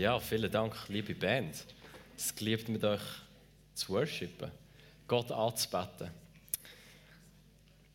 Ja, 0.00 0.18
vielen 0.18 0.50
Dank, 0.50 0.74
liebe 0.88 1.14
Band. 1.14 1.54
Es 2.16 2.34
geliebt 2.34 2.70
mit 2.70 2.82
euch 2.82 3.02
zu 3.74 3.90
worshipen, 3.90 4.50
Gott 5.06 5.30
anzubeten. 5.30 6.10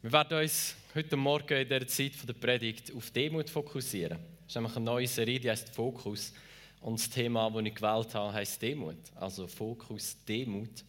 Wir 0.03 0.11
werden 0.11 0.37
uns 0.37 0.75
heute 0.93 1.17
Morgen 1.17 1.63
in 1.63 1.67
der 1.67 1.87
Zeit 1.87 2.11
der 2.27 2.33
Predigt 2.33 2.93
auf 2.93 3.09
Demut 3.09 3.49
fokussieren. 3.49 4.19
Das 4.19 4.49
ist 4.49 4.55
nämlich 4.55 4.75
eine 4.75 4.85
neue 4.85 5.07
Serie, 5.07 5.39
die 5.39 5.49
heißt 5.49 5.73
Fokus. 5.73 6.31
Und 6.79 6.99
das 6.99 7.09
Thema, 7.09 7.49
das 7.49 7.63
ich 7.63 7.73
gewählt 7.73 8.13
habe, 8.13 8.33
heißt 8.33 8.61
Demut. 8.61 8.97
Also 9.15 9.47
Fokus 9.47 10.15
Demut. 10.27 10.83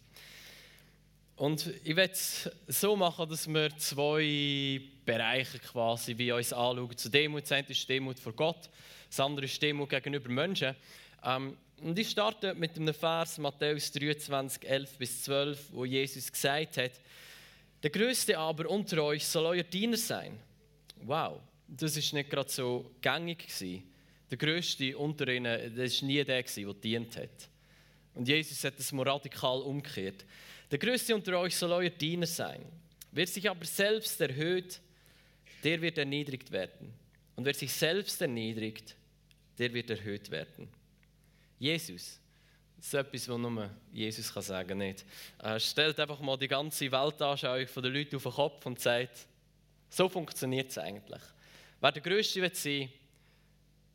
Und 1.35 1.73
ich 1.83 1.95
werde 1.95 2.13
es 2.13 2.47
so 2.67 2.95
machen, 2.95 3.27
dass 3.27 3.47
wir 3.47 3.75
zwei 3.79 4.81
Bereiche 5.03 5.57
quasi 5.57 6.15
wie 6.15 6.31
uns 6.31 6.53
anschauen. 6.53 6.95
Zu 6.95 7.09
Demut 7.09 7.41
das 7.41 7.53
eine 7.53 7.67
ist 7.69 7.89
Demut 7.89 8.19
vor 8.19 8.33
Gott, 8.33 8.69
das 9.09 9.19
andere 9.19 9.45
ist 9.45 9.59
Demut 9.59 9.89
gegenüber 9.89 10.29
Menschen. 10.29 10.75
Ähm, 11.23 11.57
und 11.81 11.97
ich 11.99 12.09
starte 12.09 12.55
mit 12.55 12.75
einem 12.75 12.93
Vers, 12.93 13.37
Matthäus 13.37 13.91
23, 13.91 14.67
11 14.67 14.97
bis 14.97 15.23
12, 15.23 15.59
wo 15.71 15.85
Jesus 15.85 16.31
gesagt 16.31 16.77
hat, 16.77 16.91
der 17.83 17.91
Größte 17.91 18.37
aber 18.37 18.69
unter 18.69 19.03
euch 19.03 19.25
soll 19.25 19.45
euer 19.45 19.63
Diener 19.63 19.97
sein. 19.97 20.39
Wow, 21.03 21.39
das 21.67 21.95
ist 21.95 22.13
nicht 22.13 22.29
gerade 22.29 22.49
so 22.49 22.91
gängig 23.01 23.47
gewesen. 23.47 23.83
Der 24.29 24.37
Größte 24.37 24.97
unter 24.97 25.27
ihnen, 25.27 25.75
das 25.75 26.01
war 26.01 26.07
nie 26.07 26.23
der, 26.23 26.41
der 26.41 26.73
dient 26.73 27.17
hat. 27.17 27.49
Und 28.15 28.27
Jesus 28.27 28.63
hat 28.63 28.79
das 28.79 28.91
radikal 28.91 29.61
umgekehrt. 29.61 30.25
Der 30.71 30.79
Größte 30.79 31.13
unter 31.13 31.39
euch 31.39 31.55
soll 31.55 31.71
euer 31.71 31.91
Diener 31.91 32.25
sein. 32.25 32.65
Wer 33.11 33.27
sich 33.27 33.47
aber 33.47 33.63
selbst 33.65 34.19
erhöht, 34.19 34.81
der 35.63 35.81
wird 35.81 35.97
erniedrigt 35.97 36.51
werden. 36.51 36.93
Und 37.35 37.45
wer 37.45 37.53
sich 37.53 37.71
selbst 37.71 38.19
erniedrigt, 38.21 38.95
der 39.59 39.71
wird 39.73 39.89
erhöht 39.91 40.31
werden. 40.31 40.67
Jesus, 41.59 42.19
das 42.77 42.87
ist 42.87 42.93
etwas, 42.93 43.27
was 43.27 43.37
nur 43.37 43.69
Jesus 43.91 44.33
kann 44.33 44.43
sagen. 44.43 44.77
Nicht. 44.77 45.05
Er 45.39 45.59
stellt 45.59 45.99
einfach 45.99 46.19
mal 46.19 46.37
die 46.37 46.47
ganze 46.47 46.91
Weltanschauung 46.91 47.65
der 47.75 47.91
Leute 47.91 48.17
auf 48.17 48.23
den 48.23 48.31
Kopf 48.31 48.65
und 48.65 48.79
sagt, 48.79 49.27
so 49.89 50.07
funktioniert 50.07 50.69
es 50.69 50.77
eigentlich. 50.77 51.21
Wer 51.79 51.91
der 51.91 52.01
Größte 52.01 52.41
wird 52.41 52.55
sein, 52.55 52.89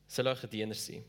soll 0.06 0.26
euch 0.26 0.42
ein 0.42 0.50
Diener 0.50 0.74
sein. 0.74 1.04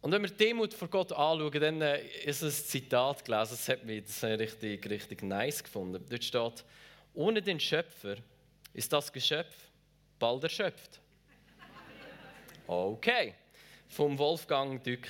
Und 0.00 0.12
wenn 0.12 0.22
wir 0.22 0.30
Demut 0.30 0.74
vor 0.74 0.88
Gott 0.88 1.12
anschauen, 1.12 1.60
dann 1.60 1.80
äh, 1.80 2.04
ist 2.24 2.42
ein 2.42 2.50
Zitat 2.50 3.24
gelesen, 3.24 3.52
das 3.52 3.68
hat 3.68 3.84
mich 3.84 4.04
das 4.04 4.22
richtig, 4.22 4.90
richtig 4.90 5.22
nice 5.22 5.64
gefunden. 5.64 6.04
Dort 6.10 6.22
steht, 6.22 6.64
ohne 7.14 7.40
den 7.40 7.58
Schöpfer 7.58 8.16
ist 8.74 8.92
das 8.92 9.10
Geschöpf 9.10 9.54
bald 10.18 10.42
erschöpft. 10.42 11.00
Okay, 12.66 13.34
vom 13.94 14.18
Wolfgang 14.18 14.82
Dück. 14.82 15.08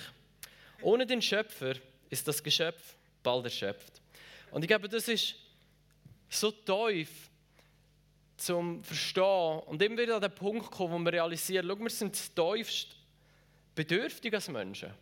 Ohne 0.82 1.06
den 1.06 1.22
Schöpfer 1.22 1.74
ist 2.10 2.28
das 2.28 2.42
Geschöpf 2.42 2.96
bald 3.22 3.46
erschöpft. 3.46 4.02
Und 4.50 4.62
ich 4.62 4.68
glaube, 4.68 4.90
das 4.90 5.08
ist 5.08 5.36
so 6.28 6.50
tief 6.50 7.30
zum 8.36 8.84
Verstehen 8.84 9.60
und 9.60 9.80
immer 9.80 9.96
wieder 9.96 10.16
an 10.16 10.20
den 10.20 10.34
Punkt 10.34 10.70
kommen, 10.70 10.92
wo 10.92 10.98
wir 10.98 11.14
realisieren, 11.14 11.66
schau, 11.66 11.78
wir 11.78 11.90
sind 11.90 12.34
tiefst 12.34 12.88
bedürftig 13.74 14.34
als 14.34 14.48
Menschen. 14.48 14.92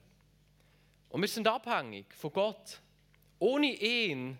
Und 1.08 1.20
wir 1.20 1.28
sind 1.28 1.48
abhängig 1.48 2.06
von 2.14 2.32
Gott. 2.32 2.80
Ohne 3.40 3.66
ihn 3.66 4.38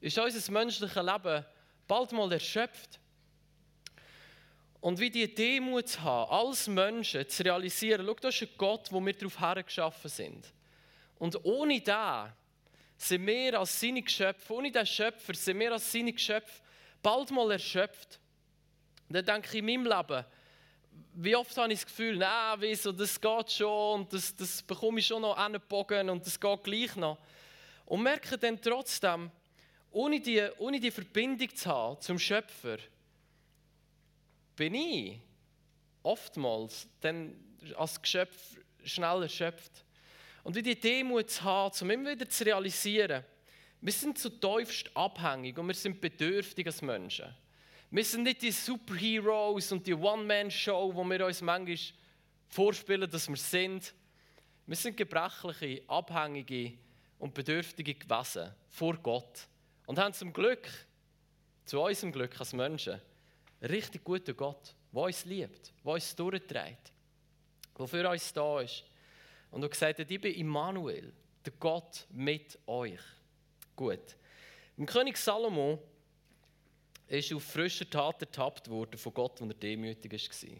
ist 0.00 0.18
unser 0.18 0.52
menschliches 0.52 0.96
Leben 0.96 1.44
bald 1.86 2.10
mal 2.10 2.32
erschöpft. 2.32 2.98
Und 4.84 5.00
wie 5.00 5.08
die 5.08 5.34
Demut 5.34 5.98
haben, 6.00 6.30
als 6.30 6.66
Menschen 6.68 7.26
zu 7.26 7.42
realisieren, 7.42 8.04
schau, 8.04 8.14
das 8.20 8.34
ist 8.34 8.42
ein 8.42 8.58
Gott, 8.58 8.92
wo 8.92 9.00
wir 9.00 9.14
darauf 9.14 9.40
hergeschaffen 9.40 10.10
sind. 10.10 10.52
Und 11.18 11.42
ohne 11.42 11.80
den 11.80 12.32
sind 12.98 13.26
wir 13.26 13.58
als 13.58 13.80
seine 13.80 14.02
Geschöpfe, 14.02 14.52
ohne 14.52 14.70
den 14.70 14.84
Schöpfer 14.84 15.32
sind 15.32 15.58
wir 15.58 15.72
als 15.72 15.90
seine 15.90 16.12
Geschöpfe 16.12 16.60
bald 17.02 17.30
mal 17.30 17.52
erschöpft. 17.52 18.20
Und 19.08 19.14
dann 19.14 19.24
denke 19.24 19.48
ich 19.52 19.54
in 19.54 19.64
meinem 19.64 19.86
Leben, 19.86 20.22
wie 21.14 21.34
oft 21.34 21.56
habe 21.56 21.72
ich 21.72 21.78
das 21.80 21.86
Gefühl, 21.86 22.18
nein, 22.18 22.56
wieso, 22.60 22.92
das 22.92 23.18
geht 23.18 23.52
schon 23.52 24.00
und 24.00 24.12
das, 24.12 24.36
das 24.36 24.60
bekomme 24.60 25.00
ich 25.00 25.06
schon 25.06 25.22
noch 25.22 25.38
angebogen 25.38 26.10
und 26.10 26.26
das 26.26 26.38
geht 26.38 26.62
gleich 26.62 26.94
noch. 26.96 27.16
Und 27.86 28.02
merke 28.02 28.36
dann 28.36 28.60
trotzdem, 28.60 29.30
ohne 29.92 30.20
die, 30.20 30.46
ohne 30.58 30.78
die 30.78 30.90
Verbindung 30.90 31.56
zu 31.56 31.70
haben 31.70 32.00
zum 32.02 32.18
Schöpfer, 32.18 32.76
bin 34.56 34.74
ich 34.74 35.20
oftmals 36.02 36.86
dann 37.00 37.34
als 37.76 38.00
Geschöpf 38.00 38.58
schnell 38.84 39.22
erschöpft. 39.22 39.84
Und 40.42 40.54
wie 40.54 40.62
die 40.62 40.78
Demut 40.78 41.30
zu 41.30 41.42
haben, 41.42 41.74
um 41.80 41.90
immer 41.90 42.10
wieder 42.10 42.28
zu 42.28 42.44
realisieren, 42.44 43.24
wir 43.80 43.92
sind 43.92 44.18
zu 44.18 44.30
tiefst 44.30 44.90
abhängig 44.96 45.58
und 45.58 45.66
wir 45.66 45.74
sind 45.74 46.00
bedürftig 46.00 46.66
als 46.66 46.82
Menschen. 46.82 47.34
Wir 47.90 48.04
sind 48.04 48.24
nicht 48.24 48.42
die 48.42 48.50
Superheroes 48.50 49.72
und 49.72 49.86
die 49.86 49.94
One-Man-Show, 49.94 50.94
wo 50.94 51.04
wir 51.04 51.26
uns 51.26 51.40
manchmal 51.42 51.78
vorspielen, 52.48 53.10
dass 53.10 53.28
wir 53.28 53.36
sind. 53.36 53.94
Wir 54.66 54.76
sind 54.76 54.96
gebrechliche, 54.96 55.82
abhängige 55.86 56.78
und 57.18 57.34
bedürftige 57.34 57.94
Gewesen 57.94 58.54
vor 58.68 58.96
Gott 58.96 59.46
und 59.86 59.98
haben 59.98 60.14
zum 60.14 60.32
Glück, 60.32 60.68
zu 61.64 61.80
unserem 61.80 62.12
Glück 62.12 62.38
als 62.40 62.52
Menschen, 62.52 63.00
richtig 63.68 64.04
guten 64.04 64.36
Gott, 64.36 64.74
der 64.92 65.02
uns 65.02 65.24
liebt, 65.24 65.72
der 65.84 65.92
uns 65.92 66.14
durchträgt, 66.14 66.92
der 67.78 67.86
für 67.86 68.08
uns 68.08 68.32
da 68.32 68.60
ist. 68.60 68.84
Und 69.50 69.62
er 69.62 69.68
gesagt 69.68 69.98
hat, 69.98 70.10
ich 70.10 70.20
bin 70.20 70.34
Immanuel, 70.34 71.12
der 71.44 71.52
Gott 71.58 72.06
mit 72.10 72.58
euch. 72.66 73.00
Gut. 73.76 74.16
Im 74.76 74.86
König 74.86 75.16
Salomo 75.16 75.80
ist 77.06 77.32
auf 77.32 77.44
frischer 77.44 77.88
Tat 77.88 78.20
ertappt 78.22 78.68
worden 78.68 78.98
von 78.98 79.14
Gott, 79.14 79.40
wenn 79.40 79.50
er 79.50 79.54
demütig 79.54 80.12
war. 80.12 80.58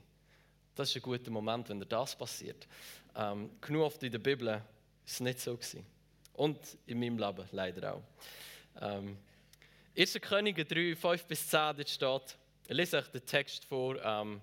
Das 0.75 0.91
ist 0.91 0.97
ein 0.97 1.03
guter 1.03 1.31
Moment, 1.31 1.69
wenn 1.69 1.81
das 1.81 2.17
passiert. 2.17 2.67
Ähm, 3.17 3.51
genug 3.61 3.83
oft 3.83 4.03
in 4.03 4.13
der 4.13 4.19
Bibel 4.19 4.47
war 4.49 4.67
es 5.07 5.21
nicht 5.21 5.41
so. 5.41 5.57
Gewesen. 5.57 5.87
Und 6.35 6.59
in 6.87 6.99
meinem 6.99 7.19
Leben 7.19 7.49
leider 7.53 7.95
auch. 7.95 8.03
Ähm, 8.81 9.17
1. 9.97 10.21
Könige 10.21 10.65
3, 10.65 10.97
5 10.97 11.25
bis 11.27 11.49
10, 11.49 11.77
dort 11.77 11.89
steht, 11.89 12.37
ich 12.67 12.77
lese 12.77 12.99
euch 12.99 13.09
den 13.09 13.25
Text 13.27 13.65
vor. 13.65 14.03
Ähm, 14.03 14.41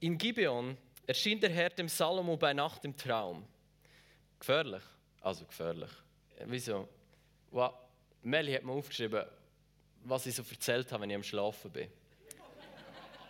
in 0.00 0.16
Gibeon 0.16 0.76
erschien 1.06 1.40
der 1.40 1.50
Herr 1.50 1.70
dem 1.70 1.88
Salomo 1.88 2.36
bei 2.36 2.52
Nacht 2.52 2.84
im 2.84 2.96
Traum. 2.96 3.46
Gefährlich. 4.38 4.82
Also 5.20 5.44
gefährlich. 5.44 5.90
Wieso? 6.46 6.88
Wow. 7.50 7.74
Melly 8.22 8.52
hat 8.52 8.62
mir 8.62 8.72
aufgeschrieben, 8.72 9.24
was 10.04 10.26
ich 10.26 10.34
so 10.34 10.42
erzählt 10.48 10.90
habe, 10.92 11.02
wenn 11.02 11.10
ich 11.10 11.16
am 11.16 11.22
Schlafen 11.22 11.70
bin. 11.70 11.90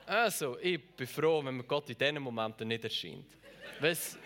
Also, 0.06 0.58
ich 0.60 0.96
bin 0.96 1.06
froh, 1.06 1.44
wenn 1.44 1.56
mir 1.56 1.64
Gott 1.64 1.90
in 1.90 1.98
diesen 1.98 2.22
Momenten 2.22 2.68
nicht 2.68 2.84
erscheint. 2.84 3.26
Weil 3.80 3.92
es 3.92 4.16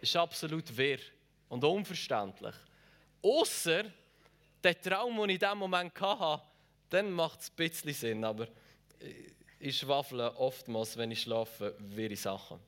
ist 0.00 0.16
absolut 0.16 0.74
wirr 0.76 0.98
und 1.48 1.62
unverständlich. 1.62 2.54
Außer 3.22 3.84
der 4.62 4.80
Traum, 4.80 5.16
den 5.16 5.30
ich 5.30 5.34
in 5.34 5.40
diesem 5.40 5.58
Moment 5.58 6.00
hatte, 6.00 6.42
dann 6.88 7.12
macht 7.12 7.40
es 7.40 7.50
ein 7.50 7.56
bisschen 7.56 7.92
Sinn. 7.92 8.24
Aber 8.24 8.48
ich 9.58 9.78
schwafle 9.78 10.36
oftmals, 10.36 10.96
wenn 10.96 11.10
ich 11.10 11.22
schlafe, 11.22 11.74
wirre 11.78 12.16
Sachen. 12.16 12.58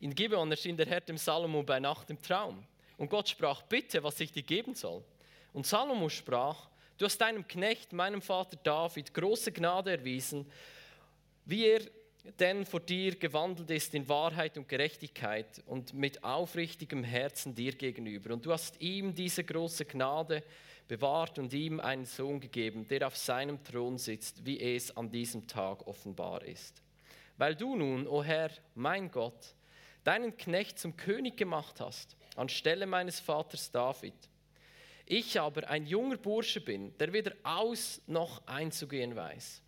In 0.00 0.14
Gibeon 0.14 0.50
erschien 0.50 0.76
der 0.76 0.86
Herr 0.86 1.00
dem 1.00 1.18
Salomo 1.18 1.62
bei 1.62 1.78
Nacht 1.78 2.10
im 2.10 2.20
Traum. 2.20 2.64
Und 2.96 3.10
Gott 3.10 3.28
sprach, 3.28 3.62
bitte, 3.62 4.02
was 4.02 4.18
ich 4.20 4.32
dir 4.32 4.42
geben 4.42 4.74
soll. 4.74 5.02
Und 5.52 5.66
Salomo 5.66 6.08
sprach, 6.08 6.70
Du 7.00 7.06
hast 7.06 7.16
deinem 7.16 7.48
Knecht, 7.48 7.94
meinem 7.94 8.20
Vater 8.20 8.58
David, 8.62 9.14
große 9.14 9.52
Gnade 9.52 9.92
erwiesen, 9.92 10.44
wie 11.46 11.64
er 11.64 11.80
denn 12.38 12.66
vor 12.66 12.80
dir 12.80 13.16
gewandelt 13.16 13.70
ist 13.70 13.94
in 13.94 14.06
Wahrheit 14.06 14.58
und 14.58 14.68
Gerechtigkeit 14.68 15.62
und 15.64 15.94
mit 15.94 16.22
aufrichtigem 16.22 17.02
Herzen 17.02 17.54
dir 17.54 17.72
gegenüber. 17.72 18.34
Und 18.34 18.44
du 18.44 18.52
hast 18.52 18.78
ihm 18.82 19.14
diese 19.14 19.42
große 19.42 19.86
Gnade 19.86 20.42
bewahrt 20.88 21.38
und 21.38 21.52
ihm 21.52 21.80
einen 21.80 22.04
Sohn 22.04 22.40
gegeben, 22.40 22.86
der 22.88 23.06
auf 23.06 23.16
seinem 23.16 23.62
Thron 23.64 23.98
sitzt, 23.98 24.44
wie 24.44 24.60
es 24.60 24.96
an 24.96 25.10
diesem 25.10 25.46
Tag 25.46 25.86
offenbar 25.86 26.42
ist. 26.42 26.82
Weil 27.36 27.54
du 27.54 27.76
nun, 27.76 28.06
o 28.06 28.22
Herr, 28.22 28.50
mein 28.74 29.10
Gott, 29.10 29.54
deinen 30.04 30.36
Knecht 30.36 30.78
zum 30.78 30.96
König 30.96 31.36
gemacht 31.36 31.80
hast, 31.80 32.16
anstelle 32.36 32.86
meines 32.86 33.20
Vaters 33.20 33.70
David, 33.70 34.14
ich 35.06 35.40
aber 35.40 35.68
ein 35.68 35.86
junger 35.86 36.16
Bursche 36.16 36.60
bin, 36.60 36.96
der 36.98 37.12
weder 37.12 37.32
aus 37.42 38.00
noch 38.06 38.46
einzugehen 38.46 39.16
weiß. 39.16 39.62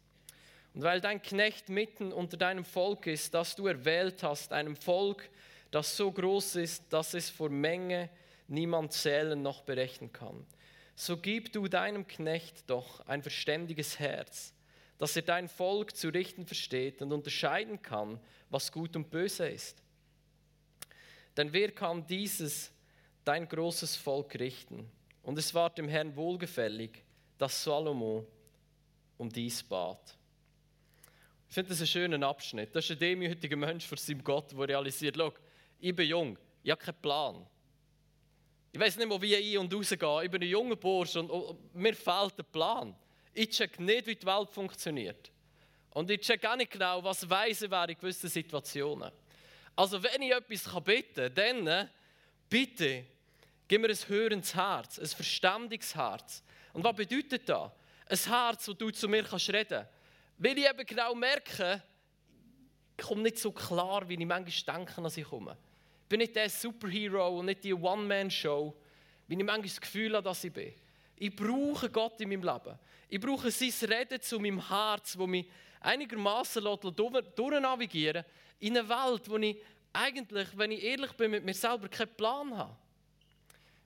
Und 0.75 0.83
weil 0.83 1.01
dein 1.01 1.21
Knecht 1.21 1.69
mitten 1.69 2.13
unter 2.13 2.37
deinem 2.37 2.65
Volk 2.65 3.07
ist, 3.07 3.35
das 3.35 3.57
du 3.57 3.67
erwählt 3.67 4.23
hast, 4.23 4.53
einem 4.53 4.77
Volk, 4.77 5.29
das 5.71 5.97
so 5.97 6.13
groß 6.13 6.57
ist, 6.57 6.93
dass 6.93 7.15
es 7.15 7.29
vor 7.29 7.51
Menge 7.51 8.09
niemand 8.49 8.93
zählen 8.93 9.41
noch 9.41 9.63
berechnen 9.63 10.13
kann, 10.13 10.47
so 10.95 11.17
gib 11.17 11.53
du 11.53 11.69
deinem 11.69 12.07
Knecht 12.07 12.69
doch 12.69 13.07
ein 13.07 13.23
verständiges 13.23 13.99
Herz, 13.99 14.55
dass 14.99 15.17
er 15.17 15.23
dein 15.23 15.49
Volk 15.49 15.97
zu 15.97 16.09
richten 16.11 16.47
versteht 16.47 17.03
und 17.03 17.13
unterscheiden 17.13 17.83
kann, 17.83 18.21
was 18.51 18.71
gut 18.71 18.95
und 18.95 19.11
böse 19.11 19.49
ist. 19.49 19.83
Denn 21.37 21.53
wer 21.53 21.73
kann 21.73 22.07
dieses, 22.07 22.71
dein 23.25 23.49
großes 23.49 23.97
Volk, 23.97 24.39
richten? 24.39 24.91
Und 25.23 25.39
es 25.39 25.55
war 25.55 25.71
dem 25.71 25.89
Herrn 25.89 26.15
wohlgefällig, 26.15 27.03
dass 27.39 27.65
Salomo 27.65 28.27
um 29.19 29.31
dies 29.31 29.63
bat. 29.63 30.17
Ich 31.49 31.55
finde 31.55 31.71
das 31.71 31.81
einen 31.81 31.87
schönen 31.87 32.25
Abschnitt. 32.25 32.75
Das 32.75 32.85
ist 32.85 32.93
ein 32.93 32.99
demütiger 32.99 33.57
Mensch 33.57 33.87
vor 33.87 33.99
seinem 33.99 34.25
Gott, 34.25 34.53
der 34.53 34.69
realisiert, 34.69 35.17
schau, 35.17 35.33
ich 35.81 35.95
bin 35.95 36.09
jung, 36.09 36.39
ich 36.63 36.71
habe 36.71 36.83
keinen 36.83 37.01
Plan. 37.01 37.47
Ich 38.73 38.81
weiß 38.81 38.97
nicht 38.97 39.07
mehr, 39.07 39.21
wie 39.21 39.35
ich 39.35 39.59
ein- 39.59 39.59
und 39.59 39.75
rausgehe. 39.75 40.25
Ich 40.25 40.31
bin 40.31 40.43
ein 40.43 40.49
junger 40.49 40.77
Bursch 40.77 41.17
und, 41.17 41.31
mir 41.75 41.95
fehlt 41.95 42.39
der 42.39 42.45
Plan. 42.45 42.97
Ich 43.35 43.51
check 43.51 43.79
nicht, 43.79 44.07
wie 44.07 44.17
die 44.17 44.27
Welt 44.27 44.51
funktioniert. 44.51 45.31
Und 45.91 46.11
ich 46.11 46.23
check 46.23 46.43
auch 46.47 46.57
nicht 46.57 46.71
genau, 46.71 47.05
was 47.05 47.29
weise 47.29 47.71
wäre 47.71 47.91
in 47.93 47.99
gewissen 47.99 48.31
Situationen. 48.31 49.13
Also 49.77 50.03
wenn 50.03 50.23
ich 50.23 50.33
etwas 50.33 50.85
bitten 50.85 51.35
kann, 51.35 51.35
dann 51.35 51.67
äh, 51.67 51.87
bitte 52.49 53.05
gib 53.69 53.83
mir 53.83 53.89
ein 53.89 54.09
hörendes 54.09 54.55
Herz, 54.55 54.99
ein 54.99 55.07
verständiges 55.07 55.95
Herz. 55.95 56.43
Und 56.73 56.83
was 56.83 56.97
bedeutet 56.97 57.47
das? 57.49 57.71
Ein 58.09 58.33
Herz, 58.33 58.69
wo 58.69 58.73
du 58.73 58.91
zu 58.91 59.07
mir 59.07 59.23
kannst 59.23 59.51
reden 59.51 59.69
kannst. 59.69 59.91
Weil 60.39 60.59
ich 60.59 60.69
eben 60.69 60.87
genau 60.87 61.15
merke, 61.15 61.83
ich 62.97 63.05
komme 63.05 63.23
nicht 63.23 63.39
so 63.39 63.53
klar, 63.53 64.09
wie 64.09 64.15
ich 64.15 64.27
manchmal 64.27 64.77
denke, 64.77 65.03
als 65.03 65.17
ich 65.19 65.25
komme. 65.25 65.57
Bin 66.13 66.19
nicht 66.19 66.37
der 66.37 66.51
Superhero 66.51 67.39
und 67.39 67.47
nicht 67.47 67.65
die 67.65 67.73
One-Man-Show, 67.73 68.75
wie 69.29 69.35
ich 69.35 69.43
manchmal 69.43 69.63
das 69.63 69.81
Gefühl 69.81 70.15
habe, 70.15 70.23
dass 70.23 70.45
ich 70.45 70.53
bin. 70.53 70.75
Ich 71.17 71.35
brauche 71.35 71.89
Gott 71.89 72.21
in 72.21 72.29
meinem 72.29 72.43
Leben. 72.43 72.79
Ich 73.09 73.19
brauche 73.19 73.51
sein 73.51 73.73
Reden 73.91 74.21
zu 74.21 74.39
meinem 74.39 74.69
Herz, 74.69 75.17
wo 75.17 75.27
mich 75.27 75.47
einigermaßen 75.81 76.63
durchnavigieren 76.63 78.27
in 78.59 78.77
eine 78.77 78.87
Welt, 78.91 79.31
wo 79.31 79.39
ich 79.39 79.57
eigentlich, 79.95 80.49
wenn 80.55 80.73
ich 80.73 80.85
ehrlich 80.85 81.13
bin, 81.13 81.31
mit 81.31 81.47
mir 81.47 81.55
selber 81.55 81.89
keinen 81.89 82.15
Plan 82.15 82.59
habe. 82.59 82.77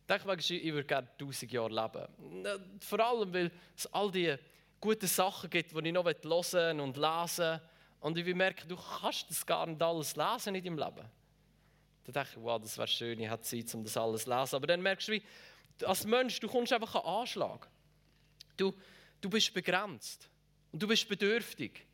Ich 0.00 0.24
denke, 0.24 0.34
ich 0.36 0.72
würde 0.72 0.84
gerne 0.84 1.08
1000 1.20 1.52
Jahre 1.52 1.68
leben. 1.68 2.68
Vor 2.80 2.98
allem, 3.06 3.32
weil 3.32 3.52
es 3.76 3.86
all 3.94 4.10
die 4.10 4.34
guten 4.80 5.06
Sachen 5.06 5.48
gibt, 5.48 5.70
die 5.70 5.86
ich 5.86 5.92
noch 5.92 6.04
hören 6.04 6.80
und 6.80 6.96
lesen 6.96 7.60
Und 8.00 8.18
ich 8.18 8.34
merke, 8.34 8.66
du 8.66 8.76
kannst 8.76 9.30
das 9.30 9.46
gar 9.46 9.64
nicht 9.64 9.80
alles 9.80 10.16
lesen 10.16 10.56
in 10.56 10.64
deinem 10.64 10.78
Leben. 10.78 11.08
Dann 12.06 12.12
denke 12.12 12.28
ich, 12.38 12.42
wow, 12.42 12.60
das 12.60 12.78
wäre 12.78 12.86
schön, 12.86 13.18
ich 13.18 13.28
hätte 13.28 13.42
Zeit, 13.42 13.74
um 13.74 13.82
das 13.82 13.96
alles 13.96 14.24
zu 14.24 14.30
lesen. 14.30 14.54
Aber 14.54 14.66
dann 14.66 14.80
merkst 14.80 15.08
du, 15.08 15.12
wie, 15.12 15.22
als 15.84 16.04
Mensch, 16.04 16.38
du 16.38 16.48
kommst 16.48 16.72
einfach 16.72 16.94
einen 16.94 17.04
Anschlag. 17.04 17.68
Du, 18.56 18.72
du 19.20 19.28
bist 19.28 19.52
begrenzt. 19.52 20.30
Und 20.72 20.82
du 20.82 20.86
bist 20.86 21.08
bedürftig. 21.08 21.84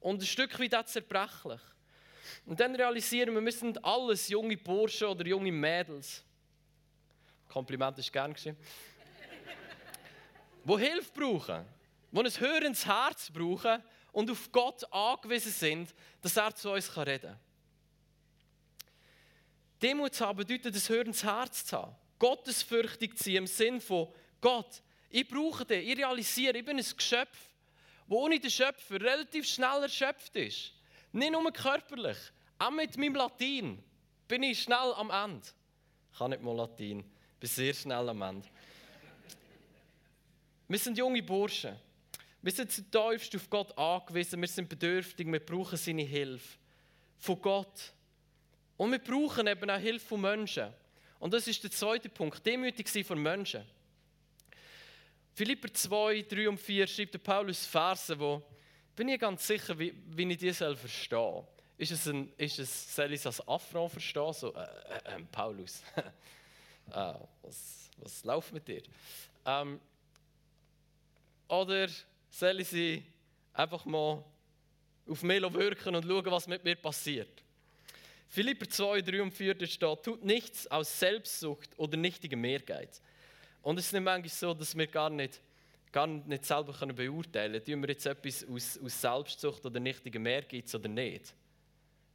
Und 0.00 0.20
ein 0.20 0.26
Stück 0.26 0.58
weit 0.60 0.74
auch 0.74 0.84
zerbrechlich. 0.84 1.60
Und 2.44 2.60
dann 2.60 2.74
realisieren 2.74 3.34
wir, 3.34 3.44
wir 3.44 3.52
sind 3.52 3.82
alles 3.84 4.28
junge 4.28 4.56
Burschen 4.56 5.08
oder 5.08 5.26
junge 5.26 5.50
Mädels. 5.50 6.22
Kompliment 7.48 7.98
ist 7.98 8.12
gern 8.12 8.34
geschehen. 8.34 8.56
wo 10.64 10.78
Hilfe 10.78 11.10
brauchen, 11.12 11.64
wo 12.10 12.20
ein 12.20 12.30
hörendes 12.30 12.86
Herz 12.86 13.30
brauchen 13.30 13.82
und 14.12 14.30
auf 14.30 14.52
Gott 14.52 14.84
angewiesen 14.92 15.52
sind, 15.52 15.94
dass 16.20 16.36
er 16.36 16.54
zu 16.54 16.70
uns 16.70 16.94
reden 16.96 17.30
kann. 17.30 17.51
Demut 19.82 20.14
zu 20.14 20.26
haben 20.26 20.36
bedeutet, 20.36 20.74
ein 20.74 20.88
hörendes 20.88 21.24
Herz 21.24 21.66
zu 21.66 21.76
haben. 21.76 21.96
Gottesfürchtig 22.18 23.16
zu 23.16 23.24
sein 23.24 23.36
im 23.36 23.46
Sinn 23.46 23.80
von 23.80 24.08
Gott, 24.40 24.82
ich 25.10 25.28
brauche 25.28 25.64
dich, 25.64 25.88
ich 25.88 25.98
realisiere, 25.98 26.56
ich 26.56 26.64
bin 26.64 26.78
ein 26.78 26.84
Geschöpf, 26.96 27.36
wo 28.06 28.24
ohne 28.24 28.38
den 28.38 28.50
Schöpfer 28.50 29.00
relativ 29.00 29.46
schnell 29.46 29.82
erschöpft 29.82 30.34
ist. 30.36 30.72
Nicht 31.12 31.32
nur 31.32 31.52
körperlich, 31.52 32.16
auch 32.58 32.70
mit 32.70 32.96
meinem 32.96 33.14
Latein 33.16 33.82
bin 34.28 34.42
ich 34.42 34.62
schnell 34.62 34.94
am 34.96 35.10
Ende. 35.10 35.46
Ich 36.12 36.18
kann 36.18 36.30
nicht 36.30 36.42
mal 36.42 36.56
Latein, 36.56 37.04
bin 37.38 37.48
sehr 37.48 37.74
schnell 37.74 38.08
am 38.08 38.22
Ende. 38.22 38.48
Wir 40.68 40.78
sind 40.78 40.96
junge 40.96 41.22
Burschen. 41.22 41.76
Wir 42.40 42.52
sind 42.52 42.72
zutiefst 42.72 43.36
auf 43.36 43.50
Gott 43.50 43.76
angewiesen, 43.76 44.40
wir 44.40 44.48
sind 44.48 44.68
bedürftig, 44.68 45.26
wir 45.30 45.40
brauchen 45.40 45.76
seine 45.76 46.02
Hilfe 46.02 46.58
von 47.18 47.40
Gott. 47.40 47.92
Und 48.76 48.92
wir 48.92 48.98
brauchen 48.98 49.46
eben 49.46 49.70
auch 49.70 49.78
Hilfe 49.78 50.06
von 50.06 50.20
Menschen. 50.20 50.72
Und 51.18 51.32
das 51.32 51.46
ist 51.46 51.62
der 51.62 51.70
zweite 51.70 52.08
Punkt, 52.08 52.44
demütig 52.44 52.88
sein 52.88 53.04
von 53.04 53.20
Menschen. 53.20 53.64
Philipper 55.34 55.72
2, 55.72 56.22
3 56.22 56.48
und 56.48 56.58
4 56.58 56.86
schreibt 56.86 57.14
der 57.14 57.18
Paulus 57.18 57.64
Verse, 57.64 58.18
wo 58.18 58.42
bin 58.94 59.08
ich 59.08 59.20
ganz 59.20 59.46
sicher, 59.46 59.78
wie, 59.78 59.94
wie 60.06 60.30
ich 60.30 60.38
die 60.38 60.52
soll 60.52 60.76
verstehen 60.76 61.44
Ist 61.78 61.92
es, 61.92 62.06
ein, 62.06 62.30
ist 62.36 62.58
es 62.58 62.94
soll 62.94 63.12
ich 63.12 63.20
es 63.20 63.26
als 63.26 63.48
Affront 63.48 63.92
verstehen? 63.92 64.32
So, 64.32 64.54
äh, 64.54 64.60
äh, 64.60 65.16
äh 65.16 65.22
Paulus, 65.30 65.82
äh, 65.96 66.02
was, 67.42 67.90
was 67.96 68.24
läuft 68.24 68.52
mit 68.52 68.68
dir? 68.68 68.82
Ähm, 69.46 69.80
oder 71.48 71.88
soll 72.28 72.60
ich 72.60 72.68
sie 72.68 73.02
einfach 73.54 73.84
mal 73.84 74.22
auf 75.06 75.22
mich 75.22 75.42
wirken 75.42 75.94
und 75.94 76.04
schauen, 76.04 76.26
was 76.26 76.46
mit 76.46 76.62
mir 76.64 76.76
passiert? 76.76 77.41
Philipper 78.32 78.66
2, 78.66 79.02
3 79.02 79.22
und 79.24 79.30
4 79.30 79.66
steht, 79.66 80.02
tut 80.02 80.24
nichts 80.24 80.66
aus 80.68 80.98
Selbstsucht 80.98 81.78
oder 81.78 81.98
nichtigem 81.98 82.42
Ehrgeiz 82.44 83.02
und 83.60 83.78
es 83.78 83.84
ist 83.84 83.92
nicht 83.92 84.02
manchmal 84.02 84.30
so, 84.30 84.54
dass 84.54 84.74
wir 84.74 84.86
gar 84.86 85.10
nicht, 85.10 85.42
gar 85.92 86.06
nicht 86.06 86.46
selber 86.46 86.72
können 86.72 86.96
beurteilen 86.96 87.52
können, 87.52 87.64
tun 87.66 87.82
wir 87.82 87.90
jetzt 87.90 88.06
etwas 88.06 88.48
aus, 88.48 88.80
aus 88.82 88.98
Selbstsucht 89.02 89.66
oder 89.66 89.78
nichtigem 89.78 90.24
Ehrgeiz 90.24 90.74
oder 90.74 90.88
nicht. 90.88 91.34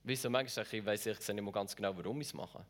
Wieso 0.04 0.32
manchmal 0.32 0.66
ich 0.72 0.84
weiß 0.84 1.06
ich 1.06 1.20
nicht 1.20 1.40
mal 1.44 1.52
ganz 1.52 1.76
genau, 1.76 1.96
warum 1.96 2.20
ich 2.20 2.28
es 2.30 2.34
mache. 2.34 2.66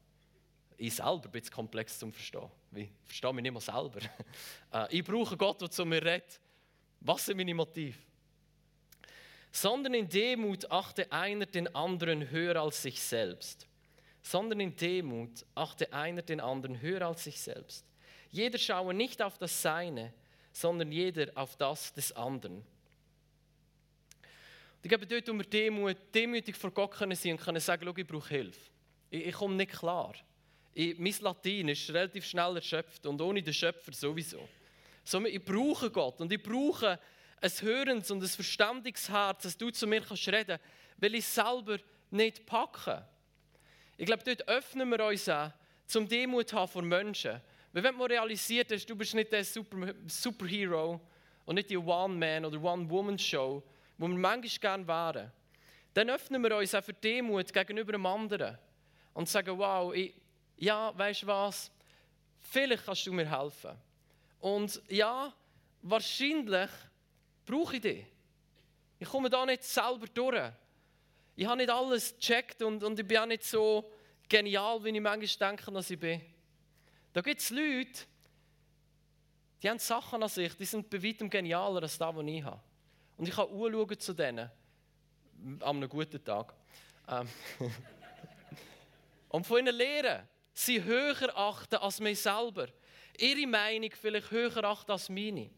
Ich 0.76 0.96
selber 0.96 1.30
bin 1.30 1.42
es 1.42 1.50
komplex 1.50 1.98
zum 1.98 2.12
Verstehen. 2.12 2.52
Ich 2.76 2.90
verstehe 3.06 3.32
mich 3.32 3.44
nicht 3.44 3.54
mal 3.54 3.62
selber. 3.62 4.02
Äh, 4.74 4.98
ich 4.98 5.06
brauche 5.06 5.38
Gott, 5.38 5.62
der 5.62 5.72
zu 5.72 5.86
mir 5.86 6.04
redet. 6.04 6.42
Was 7.00 7.26
sind 7.26 7.38
meine 7.38 7.56
Motive? 7.56 7.98
Sondern 9.60 9.96
in 9.96 10.08
Demut 10.08 10.70
achte 10.70 11.12
einer 11.12 11.48
den 11.48 11.74
anderen 11.74 12.30
höher 12.30 12.58
als 12.58 12.84
sich 12.84 13.02
selbst. 13.02 13.66
Sondern 14.22 14.60
in 14.60 14.76
Demut 14.76 15.44
achte 15.56 15.92
einer 15.92 16.22
den 16.22 16.40
anderen 16.40 16.80
höher 16.80 17.02
als 17.08 17.24
sich 17.24 17.42
selbst. 17.42 17.84
Jeder 18.30 18.60
schaue 18.60 18.94
nicht 18.94 19.20
auf 19.20 19.40
das 19.40 19.60
Seine, 19.60 20.14
sondern 20.52 20.92
jeder 20.92 21.32
auf 21.34 21.56
das 21.56 21.92
des 21.92 22.12
anderen. 22.12 22.64
Ich 24.84 24.90
glaube, 24.90 25.08
dort, 25.08 25.28
wo 25.28 25.34
wir 25.34 25.44
Demut, 25.44 25.98
demütig 26.14 26.56
vor 26.56 26.70
Gott 26.70 26.92
können 26.92 27.16
sein 27.16 27.32
und 27.32 27.42
können 27.42 27.60
sagen, 27.60 27.92
ich 27.98 28.06
brauche 28.06 28.30
Hilfe. 28.30 28.70
Ich, 29.10 29.26
ich 29.26 29.34
komme 29.34 29.56
nicht 29.56 29.72
klar. 29.72 30.14
Ich, 30.76 31.00
mein 31.00 31.16
Latein 31.20 31.70
ist 31.70 31.90
relativ 31.90 32.26
schnell 32.28 32.58
erschöpft 32.58 33.08
und 33.08 33.20
ohne 33.20 33.42
den 33.42 33.56
Schöpfer 33.56 33.92
sowieso. 33.92 34.48
Somit, 35.04 35.34
ich 35.34 35.44
brauche 35.44 35.90
Gott 35.90 36.22
und 36.22 36.32
ich 36.32 36.44
brauche 36.44 37.00
ein 37.42 37.52
hörendes 37.62 38.12
und 38.12 38.22
ein 38.22 38.28
verständiges 38.28 39.10
Herz, 39.10 39.44
dass 39.44 39.58
du 39.58 39.70
zu 39.70 39.88
mir 39.88 40.02
kannst 40.02 40.28
reden, 40.28 40.60
weil 40.98 41.16
ich 41.16 41.26
selber 41.26 41.78
nicht 42.10 42.46
packe. 42.46 43.06
Ich 43.98 44.06
glaube, 44.06 44.24
dort 44.24 44.48
öffnen 44.48 44.90
wir 44.90 45.06
uns 45.06 45.28
auch, 45.30 45.52
zum 45.86 46.08
Demut 46.08 46.52
haben 46.54 46.68
vor 46.68 46.82
Menschen. 46.82 47.42
Weil 47.72 47.84
wenn 47.84 47.96
man 47.96 48.08
realisiert 48.08 48.72
hast, 48.72 48.86
du 48.90 48.96
bist 48.96 49.14
nicht 49.14 49.32
der 49.32 49.44
Super 49.44 49.94
Superhero 50.08 51.00
und 51.46 51.56
nicht 51.56 51.70
die 51.70 51.78
One-Man- 51.78 52.46
oder 52.46 52.62
One-Woman-Show, 52.62 53.64
wo 53.98 54.08
wir 54.08 54.16
manchmal 54.16 54.60
gerne 54.60 54.88
wären, 54.88 55.32
dann 55.94 56.10
öffnen 56.10 56.44
wir 56.44 56.56
uns 56.56 56.76
auch 56.76 56.84
für 56.84 56.94
Demut 56.94 57.52
gegenüber 57.52 57.94
einem 57.94 58.06
anderen 58.06 58.58
und 59.14 59.28
sagen, 59.28 59.58
wow, 59.58 59.94
ich, 59.94 60.14
ja, 60.58 60.96
weißt 60.98 61.24
du 61.24 61.28
was, 61.28 61.72
vielleicht 62.40 62.86
kannst 62.86 63.08
du 63.08 63.14
mir 63.14 63.30
helfen. 63.30 63.72
Und 64.40 64.82
ja, 64.90 65.34
wahrscheinlich 65.82 66.70
brauche 67.48 67.78
ich 67.78 67.82
dich. 67.82 68.06
Ich 69.00 69.08
komme 69.08 69.30
da 69.30 69.46
nicht 69.46 69.64
selber 69.64 70.06
durch. 70.14 70.52
Ich 71.36 71.46
habe 71.46 71.58
nicht 71.58 71.70
alles 71.70 72.16
gecheckt 72.16 72.62
und, 72.62 72.84
und 72.84 73.00
ich 73.00 73.08
bin 73.08 73.18
auch 73.18 73.26
nicht 73.26 73.44
so 73.44 73.92
genial, 74.28 74.84
wie 74.84 74.90
ich 74.90 75.02
manchmal 75.02 75.52
denke, 75.52 75.72
dass 75.72 75.90
ich 75.90 76.00
bin. 76.00 76.22
Da 77.14 77.22
gibt 77.22 77.40
es 77.40 77.50
Leute, 77.50 78.06
die 79.62 79.70
haben 79.70 79.80
Sachen 79.80 80.22
an 80.22 80.30
sich, 80.30 80.54
die 80.56 80.66
sind 80.66 80.90
bei 80.90 81.02
weitem 81.02 81.30
genialer 81.30 81.82
als 81.84 81.98
das, 81.98 82.16
was 82.16 82.26
ich 82.26 82.44
habe. 82.44 82.60
Und 83.18 83.28
ich 83.28 83.36
kann 83.36 83.48
anschauen 83.50 84.00
zu 84.00 84.14
denen, 84.14 84.52
an 85.60 85.64
einem 85.64 85.90
guten 85.90 86.24
Tag. 86.24 86.54
Ähm 87.08 87.28
und 89.30 89.46
von 89.48 89.60
ihnen 89.60 89.76
lernen, 89.76 90.28
sie 90.54 90.84
höher 90.84 91.36
achten 91.36 91.76
als 91.76 92.00
mich 92.00 92.20
selber. 92.20 92.68
Ihre 93.20 93.48
Meinung 93.48 93.92
vielleicht 94.00 94.32
höher 94.32 94.64
achten 94.64 94.92
als 94.92 95.10
meine. 95.10 95.50